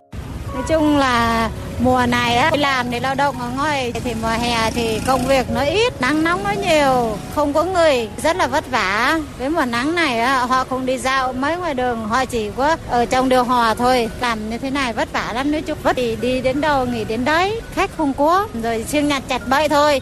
[0.55, 1.49] Nói chung là
[1.79, 5.51] mùa này á, làm để lao động ở ngoài thì mùa hè thì công việc
[5.51, 9.19] nó ít, nắng nóng nó nhiều, không có người, rất là vất vả.
[9.39, 12.77] Với mùa nắng này á, họ không đi dạo mấy ngoài đường, họ chỉ có
[12.89, 14.11] ở trong điều hòa thôi.
[14.21, 17.05] Làm như thế này vất vả lắm, nói chung vất thì đi đến đâu nghỉ
[17.05, 20.01] đến đấy, khách không có, rồi siêng nhặt chặt bậy thôi.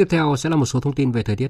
[0.00, 1.48] Tiếp theo sẽ là một số thông tin về thời tiết.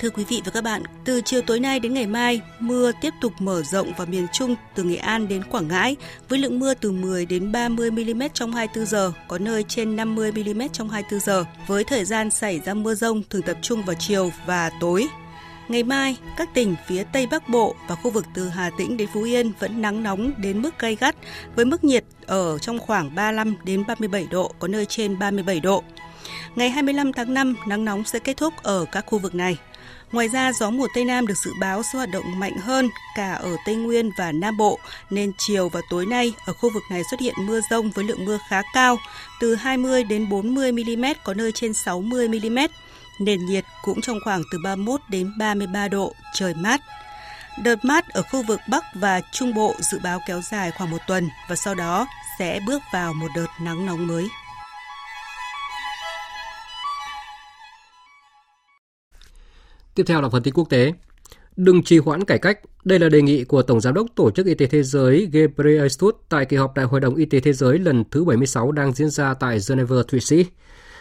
[0.00, 3.14] Thưa quý vị và các bạn, từ chiều tối nay đến ngày mai, mưa tiếp
[3.20, 5.96] tục mở rộng vào miền Trung từ Nghệ An đến Quảng Ngãi
[6.28, 10.32] với lượng mưa từ 10 đến 30 mm trong 24 giờ, có nơi trên 50
[10.32, 13.96] mm trong 24 giờ, với thời gian xảy ra mưa rông thường tập trung vào
[13.98, 15.06] chiều và tối.
[15.68, 19.08] Ngày mai, các tỉnh phía Tây Bắc Bộ và khu vực từ Hà Tĩnh đến
[19.14, 21.16] Phú Yên vẫn nắng nóng đến mức gay gắt
[21.56, 25.82] với mức nhiệt ở trong khoảng 35 đến 37 độ, có nơi trên 37 độ.
[26.56, 29.56] Ngày 25 tháng 5, nắng nóng sẽ kết thúc ở các khu vực này.
[30.12, 33.32] Ngoài ra, gió mùa Tây Nam được dự báo sẽ hoạt động mạnh hơn cả
[33.32, 34.78] ở Tây Nguyên và Nam Bộ,
[35.10, 38.24] nên chiều và tối nay ở khu vực này xuất hiện mưa rông với lượng
[38.24, 38.98] mưa khá cao,
[39.40, 42.58] từ 20 đến 40 mm, có nơi trên 60 mm.
[43.18, 46.80] Nền nhiệt cũng trong khoảng từ 31 đến 33 độ, trời mát.
[47.64, 50.98] Đợt mát ở khu vực Bắc và Trung Bộ dự báo kéo dài khoảng một
[51.08, 52.06] tuần và sau đó
[52.38, 54.28] sẽ bước vào một đợt nắng nóng mới.
[59.94, 60.92] Tiếp theo là phần tin quốc tế.
[61.56, 62.58] Đừng trì hoãn cải cách.
[62.84, 66.14] Đây là đề nghị của Tổng Giám đốc Tổ chức Y tế Thế giới Ghebreyesus
[66.28, 69.10] tại kỳ họp Đại hội đồng Y tế Thế giới lần thứ 76 đang diễn
[69.10, 70.46] ra tại Geneva, Thụy Sĩ.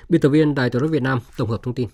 [0.09, 1.87] Biên tập viên Đài tiếng nói Việt Nam tổng hợp thông tin.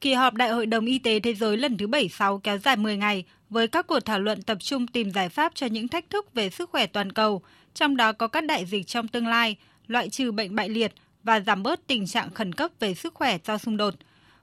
[0.00, 2.96] Kỳ họp Đại hội đồng Y tế Thế giới lần thứ 76 kéo dài 10
[2.96, 6.34] ngày với các cuộc thảo luận tập trung tìm giải pháp cho những thách thức
[6.34, 7.42] về sức khỏe toàn cầu,
[7.74, 10.92] trong đó có các đại dịch trong tương lai, loại trừ bệnh bại liệt
[11.22, 13.94] và giảm bớt tình trạng khẩn cấp về sức khỏe do xung đột.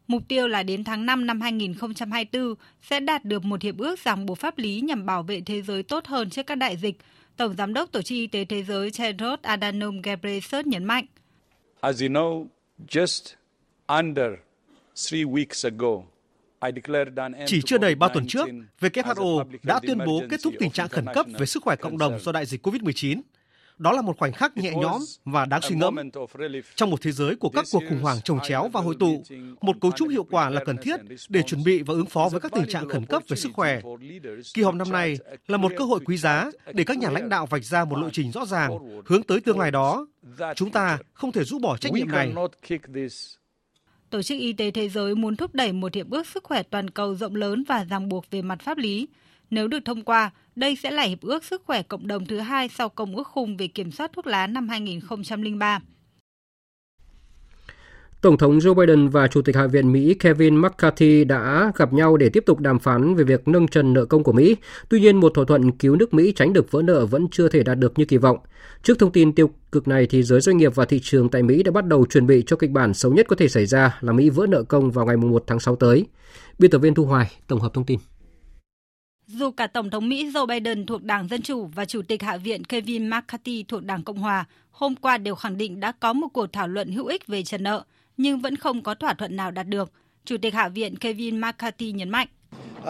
[0.08, 4.26] Mục tiêu là đến tháng 5 năm 2024 sẽ đạt được một hiệp ước ràng
[4.26, 6.96] buộc pháp lý nhằm bảo vệ thế giới tốt hơn trước các đại dịch,
[7.38, 11.06] Tổng Giám đốc Tổ chức Y tế Thế giới Tedros Adhanom Ghebreyesus nhấn mạnh.
[11.82, 12.46] As you know,
[12.88, 13.36] just
[13.88, 14.30] under
[17.46, 18.48] chỉ chưa đầy 3 tuần trước,
[18.82, 22.20] WHO đã tuyên bố kết thúc tình trạng khẩn cấp về sức khỏe cộng đồng
[22.20, 23.22] do đại dịch COVID-19.
[23.78, 25.96] Đó là một khoảnh khắc nhẹ nhõm và đáng suy ngẫm.
[26.76, 29.24] Trong một thế giới của các cuộc khủng hoảng trồng chéo và hội tụ,
[29.62, 31.00] một cấu trúc hiệu quả là cần thiết
[31.30, 33.82] để chuẩn bị và ứng phó với các tình trạng khẩn cấp về sức khỏe.
[34.54, 37.46] Kỳ họp năm nay là một cơ hội quý giá để các nhà lãnh đạo
[37.46, 38.72] vạch ra một lộ trình rõ ràng
[39.06, 40.08] hướng tới tương lai đó.
[40.56, 42.34] Chúng ta không thể rũ bỏ trách nhiệm này.
[44.12, 46.90] Tổ chức Y tế Thế giới muốn thúc đẩy một hiệp ước sức khỏe toàn
[46.90, 49.08] cầu rộng lớn và ràng buộc về mặt pháp lý.
[49.50, 52.70] Nếu được thông qua, đây sẽ là hiệp ước sức khỏe cộng đồng thứ hai
[52.70, 55.80] sau Công ước khung về kiểm soát thuốc lá năm 2003.
[58.22, 62.18] Tổng thống Joe Biden và Chủ tịch Hạ viện Mỹ Kevin McCarthy đã gặp nhau
[62.18, 64.56] để tiếp tục đàm phán về việc nâng trần nợ công của Mỹ.
[64.90, 67.64] Tuy nhiên, một thỏa thuận cứu nước Mỹ tránh được vỡ nợ vẫn chưa thể
[67.64, 68.38] đạt được như kỳ vọng.
[68.84, 71.64] Trước thông tin tiêu cực này, thì giới doanh nghiệp và thị trường tại Mỹ
[71.64, 74.14] đã bắt đầu chuẩn bị cho kịch bản xấu nhất có thể xảy ra là
[74.14, 76.06] Mỹ vỡ nợ công vào ngày 1 tháng 6 tới.
[76.60, 78.00] Biên tập viên Thu Hoài tổng hợp thông tin.
[79.28, 82.38] Dù cả Tổng thống Mỹ Joe Biden thuộc Đảng Dân Chủ và Chủ tịch Hạ
[82.38, 86.28] viện Kevin McCarthy thuộc Đảng Cộng Hòa hôm qua đều khẳng định đã có một
[86.34, 87.84] cuộc thảo luận hữu ích về trần nợ,
[88.18, 89.92] nhưng vẫn không có thỏa thuận nào đạt được.
[90.26, 92.28] Chủ tịch Hạ viện Kevin McCarthy nhấn mạnh.
[92.80, 92.88] Uh,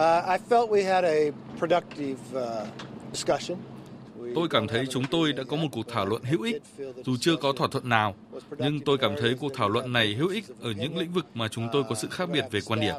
[4.34, 6.62] Tôi cảm thấy chúng tôi đã có một cuộc thảo luận hữu ích,
[7.04, 8.14] dù chưa có thỏa thuận nào,
[8.58, 11.48] nhưng tôi cảm thấy cuộc thảo luận này hữu ích ở những lĩnh vực mà
[11.48, 12.94] chúng tôi có sự khác biệt về quan điểm.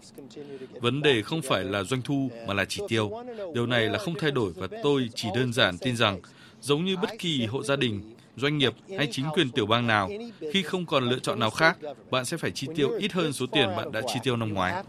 [0.81, 3.11] Vấn đề không phải là doanh thu mà là chỉ tiêu.
[3.53, 6.19] Điều này là không thay đổi và tôi chỉ đơn giản tin rằng,
[6.61, 10.09] giống như bất kỳ hộ gia đình, doanh nghiệp hay chính quyền tiểu bang nào,
[10.51, 11.77] khi không còn lựa chọn nào khác,
[12.11, 14.83] bạn sẽ phải chi tiêu ít hơn số tiền bạn đã chi tiêu năm ngoái.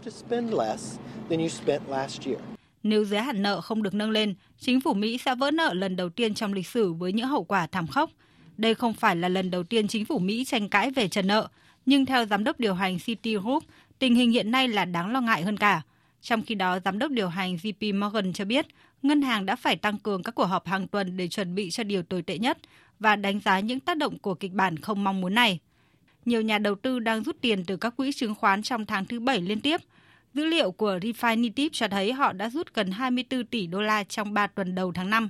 [2.83, 5.95] Nếu giới hạn nợ không được nâng lên, chính phủ Mỹ sẽ vỡ nợ lần
[5.95, 8.09] đầu tiên trong lịch sử với những hậu quả thảm khốc.
[8.57, 11.47] Đây không phải là lần đầu tiên chính phủ Mỹ tranh cãi về trần nợ,
[11.85, 13.63] nhưng theo giám đốc điều hành Citigroup,
[13.99, 15.81] tình hình hiện nay là đáng lo ngại hơn cả.
[16.21, 18.65] Trong khi đó, giám đốc điều hành JP Morgan cho biết,
[19.01, 21.83] ngân hàng đã phải tăng cường các cuộc họp hàng tuần để chuẩn bị cho
[21.83, 22.57] điều tồi tệ nhất
[22.99, 25.59] và đánh giá những tác động của kịch bản không mong muốn này.
[26.25, 29.19] Nhiều nhà đầu tư đang rút tiền từ các quỹ chứng khoán trong tháng thứ
[29.19, 29.81] bảy liên tiếp–
[30.35, 34.33] Dữ liệu của Refinitiv cho thấy họ đã rút gần 24 tỷ đô la trong
[34.33, 35.29] 3 tuần đầu tháng 5.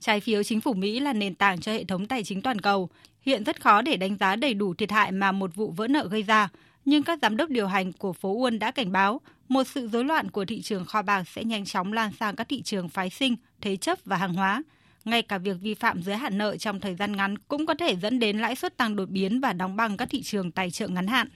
[0.00, 2.88] Trái phiếu chính phủ Mỹ là nền tảng cho hệ thống tài chính toàn cầu.
[3.22, 6.08] Hiện rất khó để đánh giá đầy đủ thiệt hại mà một vụ vỡ nợ
[6.10, 6.48] gây ra,
[6.84, 10.04] nhưng các giám đốc điều hành của phố Wall đã cảnh báo một sự rối
[10.04, 13.10] loạn của thị trường kho bạc sẽ nhanh chóng lan sang các thị trường phái
[13.10, 14.62] sinh, thế chấp và hàng hóa.
[15.04, 17.96] Ngay cả việc vi phạm giới hạn nợ trong thời gian ngắn cũng có thể
[17.96, 20.88] dẫn đến lãi suất tăng đột biến và đóng băng các thị trường tài trợ
[20.88, 21.28] ngắn hạn.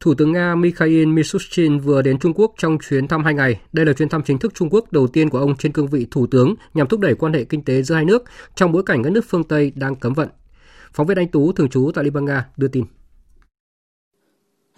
[0.00, 3.60] Thủ tướng Nga Mikhail Mishustin vừa đến Trung Quốc trong chuyến thăm hai ngày.
[3.72, 6.06] Đây là chuyến thăm chính thức Trung Quốc đầu tiên của ông trên cương vị
[6.10, 8.24] thủ tướng nhằm thúc đẩy quan hệ kinh tế giữa hai nước
[8.54, 10.28] trong bối cảnh các nước phương Tây đang cấm vận.
[10.92, 12.84] Phóng viên Anh Tú, thường trú tại Liên bang Nga, đưa tin.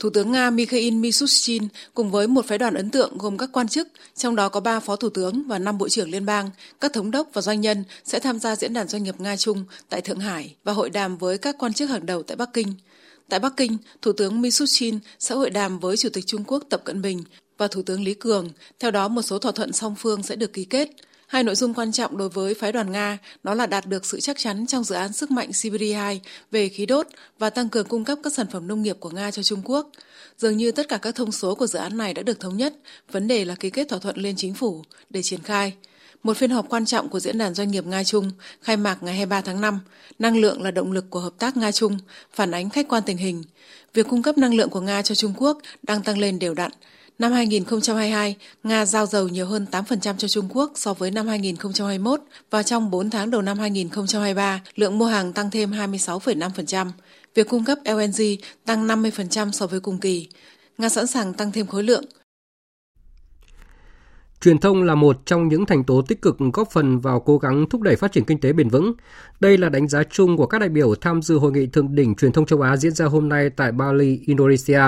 [0.03, 3.68] Thủ tướng Nga Mikhail Mishustin cùng với một phái đoàn ấn tượng gồm các quan
[3.68, 6.50] chức, trong đó có 3 phó thủ tướng và 5 bộ trưởng liên bang,
[6.80, 9.64] các thống đốc và doanh nhân sẽ tham gia diễn đàn doanh nghiệp Nga Trung
[9.88, 12.74] tại Thượng Hải và hội đàm với các quan chức hàng đầu tại Bắc Kinh.
[13.28, 16.82] Tại Bắc Kinh, Thủ tướng Mishustin sẽ hội đàm với Chủ tịch Trung Quốc Tập
[16.84, 17.24] Cận Bình
[17.59, 18.50] và Thủ tướng Lý Cường.
[18.78, 20.90] Theo đó, một số thỏa thuận song phương sẽ được ký kết.
[21.33, 24.20] Hai nội dung quan trọng đối với phái đoàn Nga đó là đạt được sự
[24.20, 26.20] chắc chắn trong dự án sức mạnh Siberia 2
[26.51, 27.07] về khí đốt
[27.39, 29.91] và tăng cường cung cấp các sản phẩm nông nghiệp của Nga cho Trung Quốc.
[30.39, 32.74] Dường như tất cả các thông số của dự án này đã được thống nhất,
[33.11, 35.74] vấn đề là ký kết thỏa thuận lên chính phủ để triển khai.
[36.22, 38.30] Một phiên họp quan trọng của Diễn đàn Doanh nghiệp Nga-Trung
[38.62, 39.80] khai mạc ngày 23 tháng 5.
[40.18, 41.99] Năng lượng là động lực của hợp tác Nga-Trung,
[42.33, 43.43] phản ánh khách quan tình hình.
[43.95, 46.70] Việc cung cấp năng lượng của Nga cho Trung Quốc đang tăng lên đều đặn.
[47.22, 52.20] Năm 2022, Nga giao dầu nhiều hơn 8% cho Trung Quốc so với năm 2021
[52.50, 56.90] và trong 4 tháng đầu năm 2023, lượng mua hàng tăng thêm 26,5%.
[57.34, 58.22] Việc cung cấp LNG
[58.66, 60.28] tăng 50% so với cùng kỳ.
[60.78, 62.04] Nga sẵn sàng tăng thêm khối lượng,
[64.40, 67.66] Truyền thông là một trong những thành tố tích cực góp phần vào cố gắng
[67.70, 68.92] thúc đẩy phát triển kinh tế bền vững.
[69.40, 72.14] Đây là đánh giá chung của các đại biểu tham dự hội nghị thượng đỉnh
[72.14, 74.82] truyền thông châu Á diễn ra hôm nay tại Bali, Indonesia.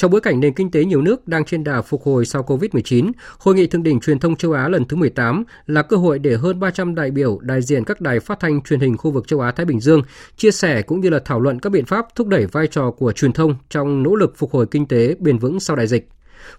[0.00, 3.12] Trong bối cảnh nền kinh tế nhiều nước đang trên đà phục hồi sau Covid-19,
[3.38, 6.36] Hội nghị thượng đỉnh truyền thông châu Á lần thứ 18 là cơ hội để
[6.36, 9.40] hơn 300 đại biểu đại diện các đài phát thanh truyền hình khu vực châu
[9.40, 10.02] Á Thái Bình Dương
[10.36, 13.12] chia sẻ cũng như là thảo luận các biện pháp thúc đẩy vai trò của
[13.12, 16.08] truyền thông trong nỗ lực phục hồi kinh tế bền vững sau đại dịch.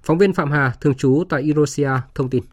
[0.04, 2.44] Phóng viên Phạm Hà, thường trú tại Indonesia, thông tin.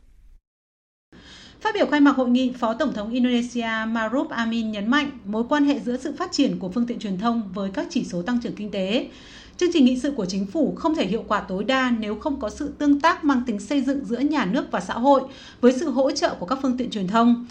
[1.60, 5.44] Phát biểu khai mạc hội nghị, Phó Tổng thống Indonesia Maruf Amin nhấn mạnh mối
[5.48, 8.22] quan hệ giữa sự phát triển của phương tiện truyền thông với các chỉ số
[8.22, 9.08] tăng trưởng kinh tế.
[9.58, 12.40] Chương trình nghị sự của chính phủ không thể hiệu quả tối đa nếu không
[12.40, 15.22] có sự tương tác mang tính xây dựng giữa nhà nước và xã hội
[15.60, 17.46] với sự hỗ trợ của các phương tiện truyền thông.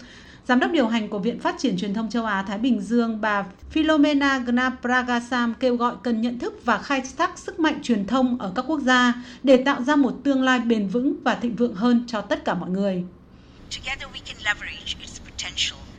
[0.46, 3.20] Giám đốc điều hành của Viện Phát triển Truyền thông châu Á Thái Bình Dương,
[3.20, 8.38] bà Philomena Gnapragasam kêu gọi cần nhận thức và khai thác sức mạnh truyền thông
[8.38, 11.74] ở các quốc gia để tạo ra một tương lai bền vững và thịnh vượng
[11.74, 13.04] hơn cho tất cả mọi người.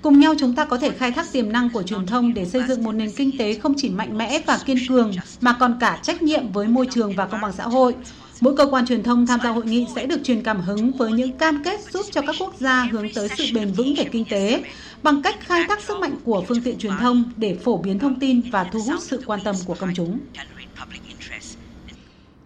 [0.01, 2.63] Cùng nhau chúng ta có thể khai thác tiềm năng của truyền thông để xây
[2.63, 5.99] dựng một nền kinh tế không chỉ mạnh mẽ và kiên cường, mà còn cả
[6.03, 7.95] trách nhiệm với môi trường và công bằng xã hội.
[8.39, 11.13] Mỗi cơ quan truyền thông tham gia hội nghị sẽ được truyền cảm hứng với
[11.13, 14.25] những cam kết giúp cho các quốc gia hướng tới sự bền vững về kinh
[14.25, 14.63] tế
[15.03, 18.19] bằng cách khai thác sức mạnh của phương tiện truyền thông để phổ biến thông
[18.19, 20.19] tin và thu hút sự quan tâm của công chúng.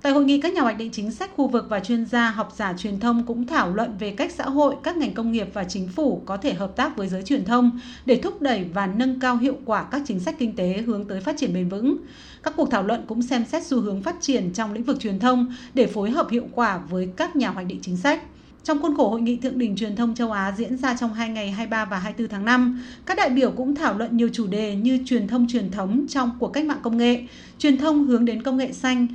[0.04, 2.54] Tại hội nghị, các nhà hoạch định chính sách khu vực và chuyên gia học
[2.56, 5.64] giả truyền thông cũng thảo luận về cách xã hội, các ngành công nghiệp và
[5.64, 9.20] chính phủ có thể hợp tác với giới truyền thông để thúc đẩy và nâng
[9.20, 11.97] cao hiệu quả các chính sách kinh tế hướng tới phát triển bền vững.
[12.43, 15.20] Các cuộc thảo luận cũng xem xét xu hướng phát triển trong lĩnh vực truyền
[15.20, 18.22] thông để phối hợp hiệu quả với các nhà hoạch định chính sách.
[18.64, 21.30] Trong khuôn khổ hội nghị thượng đỉnh truyền thông châu Á diễn ra trong hai
[21.30, 24.76] ngày 23 và 24 tháng 5, các đại biểu cũng thảo luận nhiều chủ đề
[24.76, 27.24] như truyền thông truyền thống trong cuộc cách mạng công nghệ,
[27.58, 29.08] truyền thông hướng đến công nghệ xanh.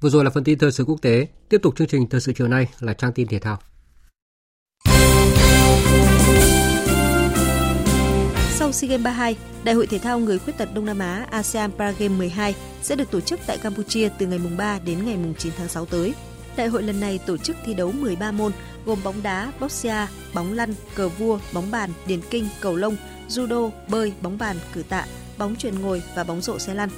[0.00, 2.32] Vừa rồi là phần tin thời sự quốc tế, tiếp tục chương trình thời sự
[2.36, 3.58] chiều nay là trang tin thể thao.
[8.52, 11.70] Sau SEA Games 32, Đại hội thể thao người khuyết tật Đông Nam Á ASEAN
[11.72, 15.68] Paragame 12 sẽ được tổ chức tại Campuchia từ ngày 3 đến ngày 9 tháng
[15.68, 16.14] 6 tới.
[16.56, 18.52] Đại hội lần này tổ chức thi đấu 13 môn
[18.84, 22.96] gồm bóng đá, boxia, bóng lăn, cờ vua, bóng bàn, điền kinh, cầu lông,
[23.28, 25.06] judo, bơi, bóng bàn, cử tạ,
[25.38, 26.88] bóng chuyền ngồi và bóng rổ xe lăn.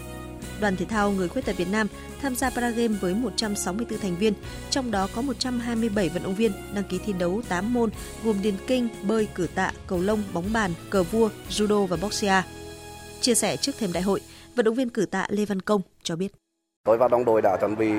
[0.60, 1.86] Đoàn thể thao người khuyết tật Việt Nam
[2.22, 4.34] tham gia Paragame với 164 thành viên,
[4.70, 7.90] trong đó có 127 vận động viên đăng ký thi đấu 8 môn
[8.24, 12.42] gồm điền kinh, bơi, cử tạ, cầu lông, bóng bàn, cờ vua, judo và boxia.
[13.20, 14.20] Chia sẻ trước thềm đại hội,
[14.56, 16.32] vận động viên cử tạ Lê Văn Công cho biết.
[16.84, 17.90] Tôi và đồng đội đã chuẩn bị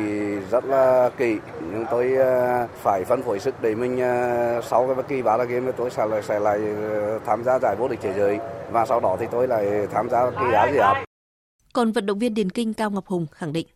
[0.51, 1.37] rất là kỹ,
[1.71, 5.43] nhưng tôi ờ, phải phân phối sức để mình ờ, sau cái kỳ bá là
[5.43, 6.59] game tôi sẽ lại sẽ lại
[6.91, 8.39] ờ, tham gia giải vô địch thế giới
[8.71, 10.77] và sau đó thì tôi lại tham gia kỳ Á Di
[11.73, 13.67] còn vận động viên điền kinh Cao Ngọc Hùng khẳng định.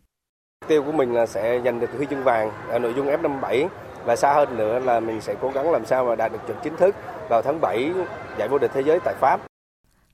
[0.68, 3.68] Tiêu của mình là sẽ giành được huy chương vàng ở nội dung F57
[4.06, 6.58] và xa hơn nữa là mình sẽ cố gắng làm sao mà đạt được chuẩn
[6.64, 6.96] chính thức
[7.30, 7.92] vào tháng 7
[8.40, 9.42] giải vô địch thế giới tại Pháp.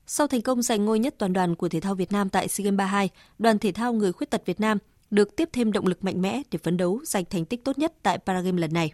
[0.06, 2.64] Sau thành công giành ngôi nhất toàn đoàn của thể thao Việt Nam tại SEA
[2.64, 3.08] Games 32,
[3.38, 4.78] đoàn thể thao người khuyết tật Việt Nam
[5.10, 7.92] được tiếp thêm động lực mạnh mẽ để phấn đấu giành thành tích tốt nhất
[8.02, 8.92] tại Paragame lần này.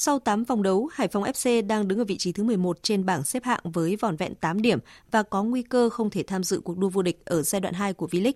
[0.00, 3.06] Sau 8 vòng đấu, Hải Phòng FC đang đứng ở vị trí thứ 11 trên
[3.06, 4.78] bảng xếp hạng với vỏn vẹn 8 điểm
[5.10, 7.74] và có nguy cơ không thể tham dự cuộc đua vô địch ở giai đoạn
[7.74, 8.32] 2 của V-League.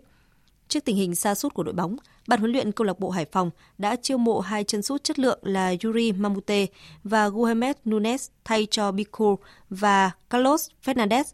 [0.68, 1.96] Trước tình hình xa sút của đội bóng,
[2.28, 5.18] ban huấn luyện câu lạc bộ Hải Phòng đã chiêu mộ hai chân sút chất
[5.18, 6.66] lượng là Yuri Mamute
[7.04, 9.38] và Guhemet Nunes thay cho Bikur
[9.70, 11.24] và Carlos Fernandez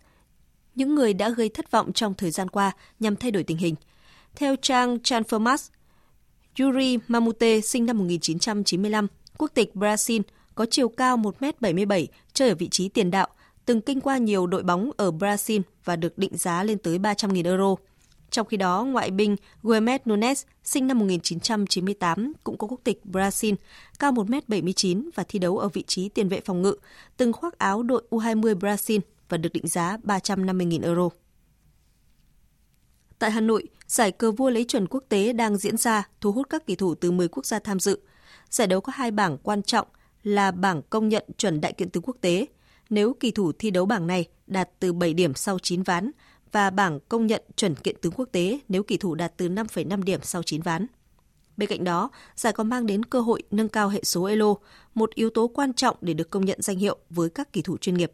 [0.74, 3.74] những người đã gây thất vọng trong thời gian qua nhằm thay đổi tình hình.
[4.34, 5.68] Theo trang Transfermarkt,
[6.60, 9.06] Yuri Mamute sinh năm 1995,
[9.38, 10.22] quốc tịch Brazil,
[10.54, 13.28] có chiều cao 1m77, chơi ở vị trí tiền đạo,
[13.64, 17.44] từng kinh qua nhiều đội bóng ở Brazil và được định giá lên tới 300.000
[17.44, 17.74] euro.
[18.30, 23.54] Trong khi đó, ngoại binh Guemes Nunes, sinh năm 1998, cũng có quốc tịch Brazil,
[23.98, 26.76] cao 1m79 và thi đấu ở vị trí tiền vệ phòng ngự,
[27.16, 31.08] từng khoác áo đội U20 Brazil và được định giá 350.000 euro.
[33.18, 36.46] Tại Hà Nội, giải cờ vua lấy chuẩn quốc tế đang diễn ra, thu hút
[36.50, 38.00] các kỳ thủ từ 10 quốc gia tham dự.
[38.50, 39.86] Giải đấu có hai bảng quan trọng
[40.22, 42.46] là bảng công nhận chuẩn đại kiện tướng quốc tế.
[42.90, 46.10] Nếu kỳ thủ thi đấu bảng này đạt từ 7 điểm sau 9 ván
[46.52, 50.02] và bảng công nhận chuẩn kiện tướng quốc tế nếu kỳ thủ đạt từ 5,5
[50.02, 50.86] điểm sau 9 ván.
[51.56, 54.54] Bên cạnh đó, giải còn mang đến cơ hội nâng cao hệ số ELO,
[54.94, 57.76] một yếu tố quan trọng để được công nhận danh hiệu với các kỳ thủ
[57.76, 58.12] chuyên nghiệp.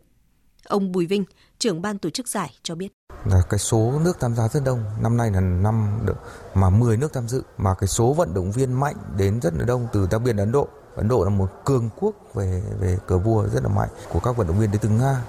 [0.65, 1.25] Ông Bùi Vinh,
[1.59, 2.89] trưởng ban tổ chức giải cho biết.
[3.25, 6.07] Là cái số nước tham gia rất đông, năm nay là năm
[6.55, 9.65] mà 10 nước tham dự mà cái số vận động viên mạnh đến rất là
[9.65, 10.69] đông từ đặc biệt Ấn Độ.
[10.97, 14.37] Ấn Độ là một cường quốc về về cờ vua rất là mạnh của các
[14.37, 15.25] vận động viên đến từ Nga.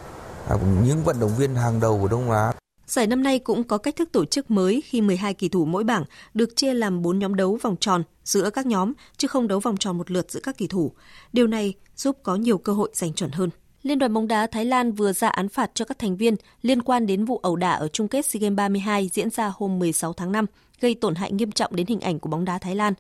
[0.48, 2.54] À, những vận động viên hàng đầu của Đông Á
[2.88, 5.84] Giải năm nay cũng có cách thức tổ chức mới khi 12 kỳ thủ mỗi
[5.84, 9.60] bảng được chia làm 4 nhóm đấu vòng tròn giữa các nhóm, chứ không đấu
[9.60, 10.92] vòng tròn một lượt giữa các kỳ thủ.
[11.34, 13.50] Điều này giúp có nhiều cơ hội giành chuẩn hơn.
[13.86, 16.82] Liên đoàn bóng đá Thái Lan vừa ra án phạt cho các thành viên liên
[16.82, 20.14] quan đến vụ ẩu đả ở chung kết SEA Games 32 diễn ra hôm 16
[20.14, 20.46] tháng 5,
[20.82, 22.94] gây tổn hại nghiêm trọng đến hình ảnh của bóng đá Thái Lan.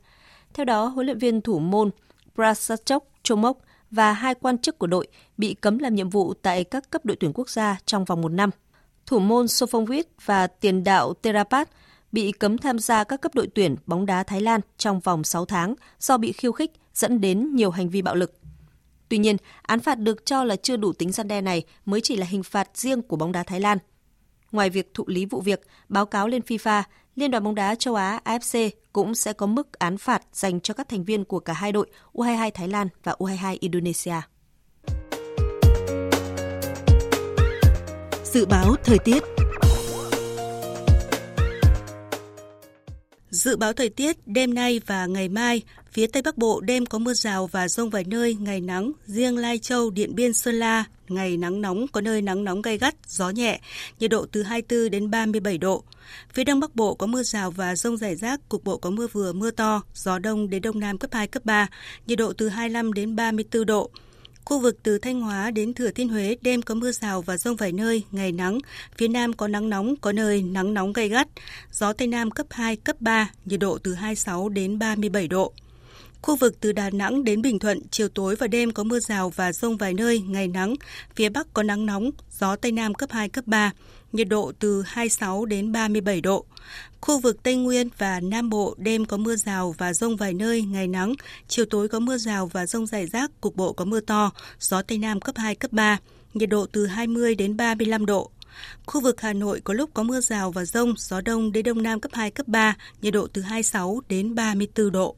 [0.54, 1.90] Theo đó, huấn luyện viên thủ môn
[2.36, 3.58] Prasachok Chomok
[3.92, 5.08] và hai quan chức của đội
[5.38, 8.32] bị cấm làm nhiệm vụ tại các cấp đội tuyển quốc gia trong vòng một
[8.32, 8.50] năm.
[9.06, 11.70] Thủ môn Sophomvit và tiền đạo Terapat
[12.12, 15.46] bị cấm tham gia các cấp đội tuyển bóng đá Thái Lan trong vòng 6
[15.46, 18.34] tháng do bị khiêu khích dẫn đến nhiều hành vi bạo lực.
[19.10, 22.16] Tuy nhiên, án phạt được cho là chưa đủ tính gian đe này mới chỉ
[22.16, 23.78] là hình phạt riêng của bóng đá Thái Lan.
[24.51, 26.84] Ngoài việc thụ lý vụ việc, báo cáo lên FIFA,
[27.16, 30.74] Liên đoàn bóng đá châu Á AFC cũng sẽ có mức án phạt dành cho
[30.74, 34.16] các thành viên của cả hai đội U22 Thái Lan và U22 Indonesia.
[38.24, 39.24] Dự báo thời tiết
[43.36, 45.62] Dự báo thời tiết đêm nay và ngày mai,
[45.92, 49.38] phía Tây Bắc Bộ đêm có mưa rào và rông vài nơi, ngày nắng, riêng
[49.38, 52.96] Lai Châu, Điện Biên, Sơn La, ngày nắng nóng, có nơi nắng nóng gay gắt,
[53.08, 53.60] gió nhẹ,
[54.00, 55.84] nhiệt độ từ 24 đến 37 độ.
[56.34, 59.08] Phía Đông Bắc Bộ có mưa rào và rông rải rác, cục bộ có mưa
[59.08, 61.68] vừa, mưa to, gió đông đến đông nam cấp 2, cấp 3,
[62.08, 63.92] nhiệt độ từ 25 đến 34 độ.
[64.46, 67.56] Khu vực từ Thanh Hóa đến Thừa Thiên Huế đêm có mưa rào và rông
[67.56, 68.60] vài nơi, ngày nắng.
[68.98, 71.28] Phía Nam có nắng nóng, có nơi nắng nóng gay gắt.
[71.72, 75.54] Gió Tây Nam cấp 2, cấp 3, nhiệt độ từ 26 đến 37 độ.
[76.26, 79.30] Khu vực từ Đà Nẵng đến Bình Thuận, chiều tối và đêm có mưa rào
[79.30, 80.76] và rông vài nơi, ngày nắng.
[81.15, 83.71] Phía Bắc có nắng nóng, gió Tây Nam cấp 2, cấp 3,
[84.11, 86.45] nhiệt độ từ 26 đến 37 độ.
[87.01, 90.61] Khu vực Tây Nguyên và Nam Bộ đêm có mưa rào và rông vài nơi,
[90.61, 91.13] ngày nắng.
[91.47, 94.82] Chiều tối có mưa rào và rông rải rác, cục bộ có mưa to, gió
[94.82, 95.97] Tây Nam cấp 2, cấp 3,
[96.34, 98.32] nhiệt độ từ 20 đến 35 độ.
[98.86, 101.84] Khu vực Hà Nội có lúc có mưa rào và rông, gió đông đến đông
[101.84, 105.15] nam cấp 2, cấp 3, nhiệt độ từ 26 đến 34 độ.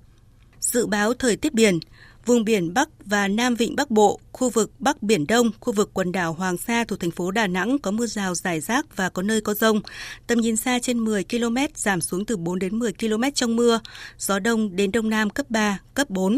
[0.72, 1.80] Dự báo thời tiết biển,
[2.26, 5.90] vùng biển Bắc và Nam Vịnh Bắc Bộ, khu vực Bắc Biển Đông, khu vực
[5.94, 9.10] quần đảo Hoàng Sa thuộc thành phố Đà Nẵng có mưa rào rải rác và
[9.10, 9.82] có nơi có rông.
[10.28, 13.80] Tầm nhìn xa trên 10 km, giảm xuống từ 4 đến 10 km trong mưa.
[14.18, 16.38] Gió đông đến đông nam cấp 3, cấp 4.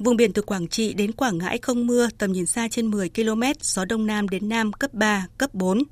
[0.00, 3.08] Vùng biển từ Quảng Trị đến Quảng Ngãi không mưa, tầm nhìn xa trên 10
[3.08, 5.82] km, gió đông nam đến nam cấp 3, cấp 4.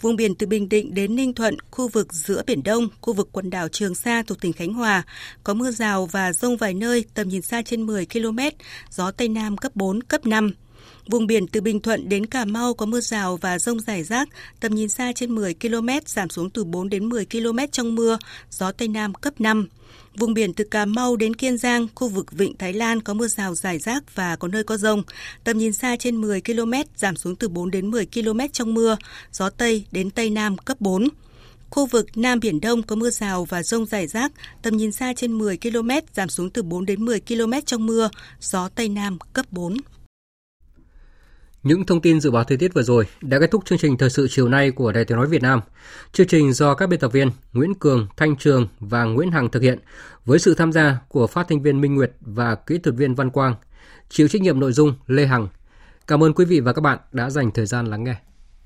[0.00, 3.28] Vùng biển từ Bình Định đến Ninh Thuận, khu vực giữa Biển Đông, khu vực
[3.32, 5.02] quần đảo Trường Sa thuộc tỉnh Khánh Hòa,
[5.44, 8.38] có mưa rào và rông vài nơi, tầm nhìn xa trên 10 km,
[8.90, 10.52] gió Tây Nam cấp 4, cấp 5.
[11.06, 14.28] Vùng biển từ Bình Thuận đến Cà Mau có mưa rào và rông rải rác,
[14.60, 18.18] tầm nhìn xa trên 10 km, giảm xuống từ 4 đến 10 km trong mưa,
[18.50, 19.68] gió Tây Nam cấp 5.
[20.16, 23.28] Vùng biển từ Cà Mau đến Kiên Giang, khu vực Vịnh Thái Lan có mưa
[23.28, 25.02] rào rải rác và có nơi có rông.
[25.44, 28.96] Tầm nhìn xa trên 10 km, giảm xuống từ 4 đến 10 km trong mưa,
[29.32, 31.08] gió Tây đến Tây Nam cấp 4.
[31.70, 34.32] Khu vực Nam Biển Đông có mưa rào và rông rải rác,
[34.62, 38.10] tầm nhìn xa trên 10 km, giảm xuống từ 4 đến 10 km trong mưa,
[38.40, 39.76] gió Tây Nam cấp 4.
[41.62, 44.10] Những thông tin dự báo thời tiết vừa rồi đã kết thúc chương trình thời
[44.10, 45.60] sự chiều nay của Đài Tiếng nói Việt Nam.
[46.12, 49.62] Chương trình do các biên tập viên Nguyễn Cường, Thanh Trường và Nguyễn Hằng thực
[49.62, 49.78] hiện
[50.24, 53.30] với sự tham gia của phát thanh viên Minh Nguyệt và kỹ thuật viên Văn
[53.30, 53.54] Quang.
[54.08, 55.48] Chịu trách nhiệm nội dung Lê Hằng.
[56.06, 58.14] Cảm ơn quý vị và các bạn đã dành thời gian lắng nghe.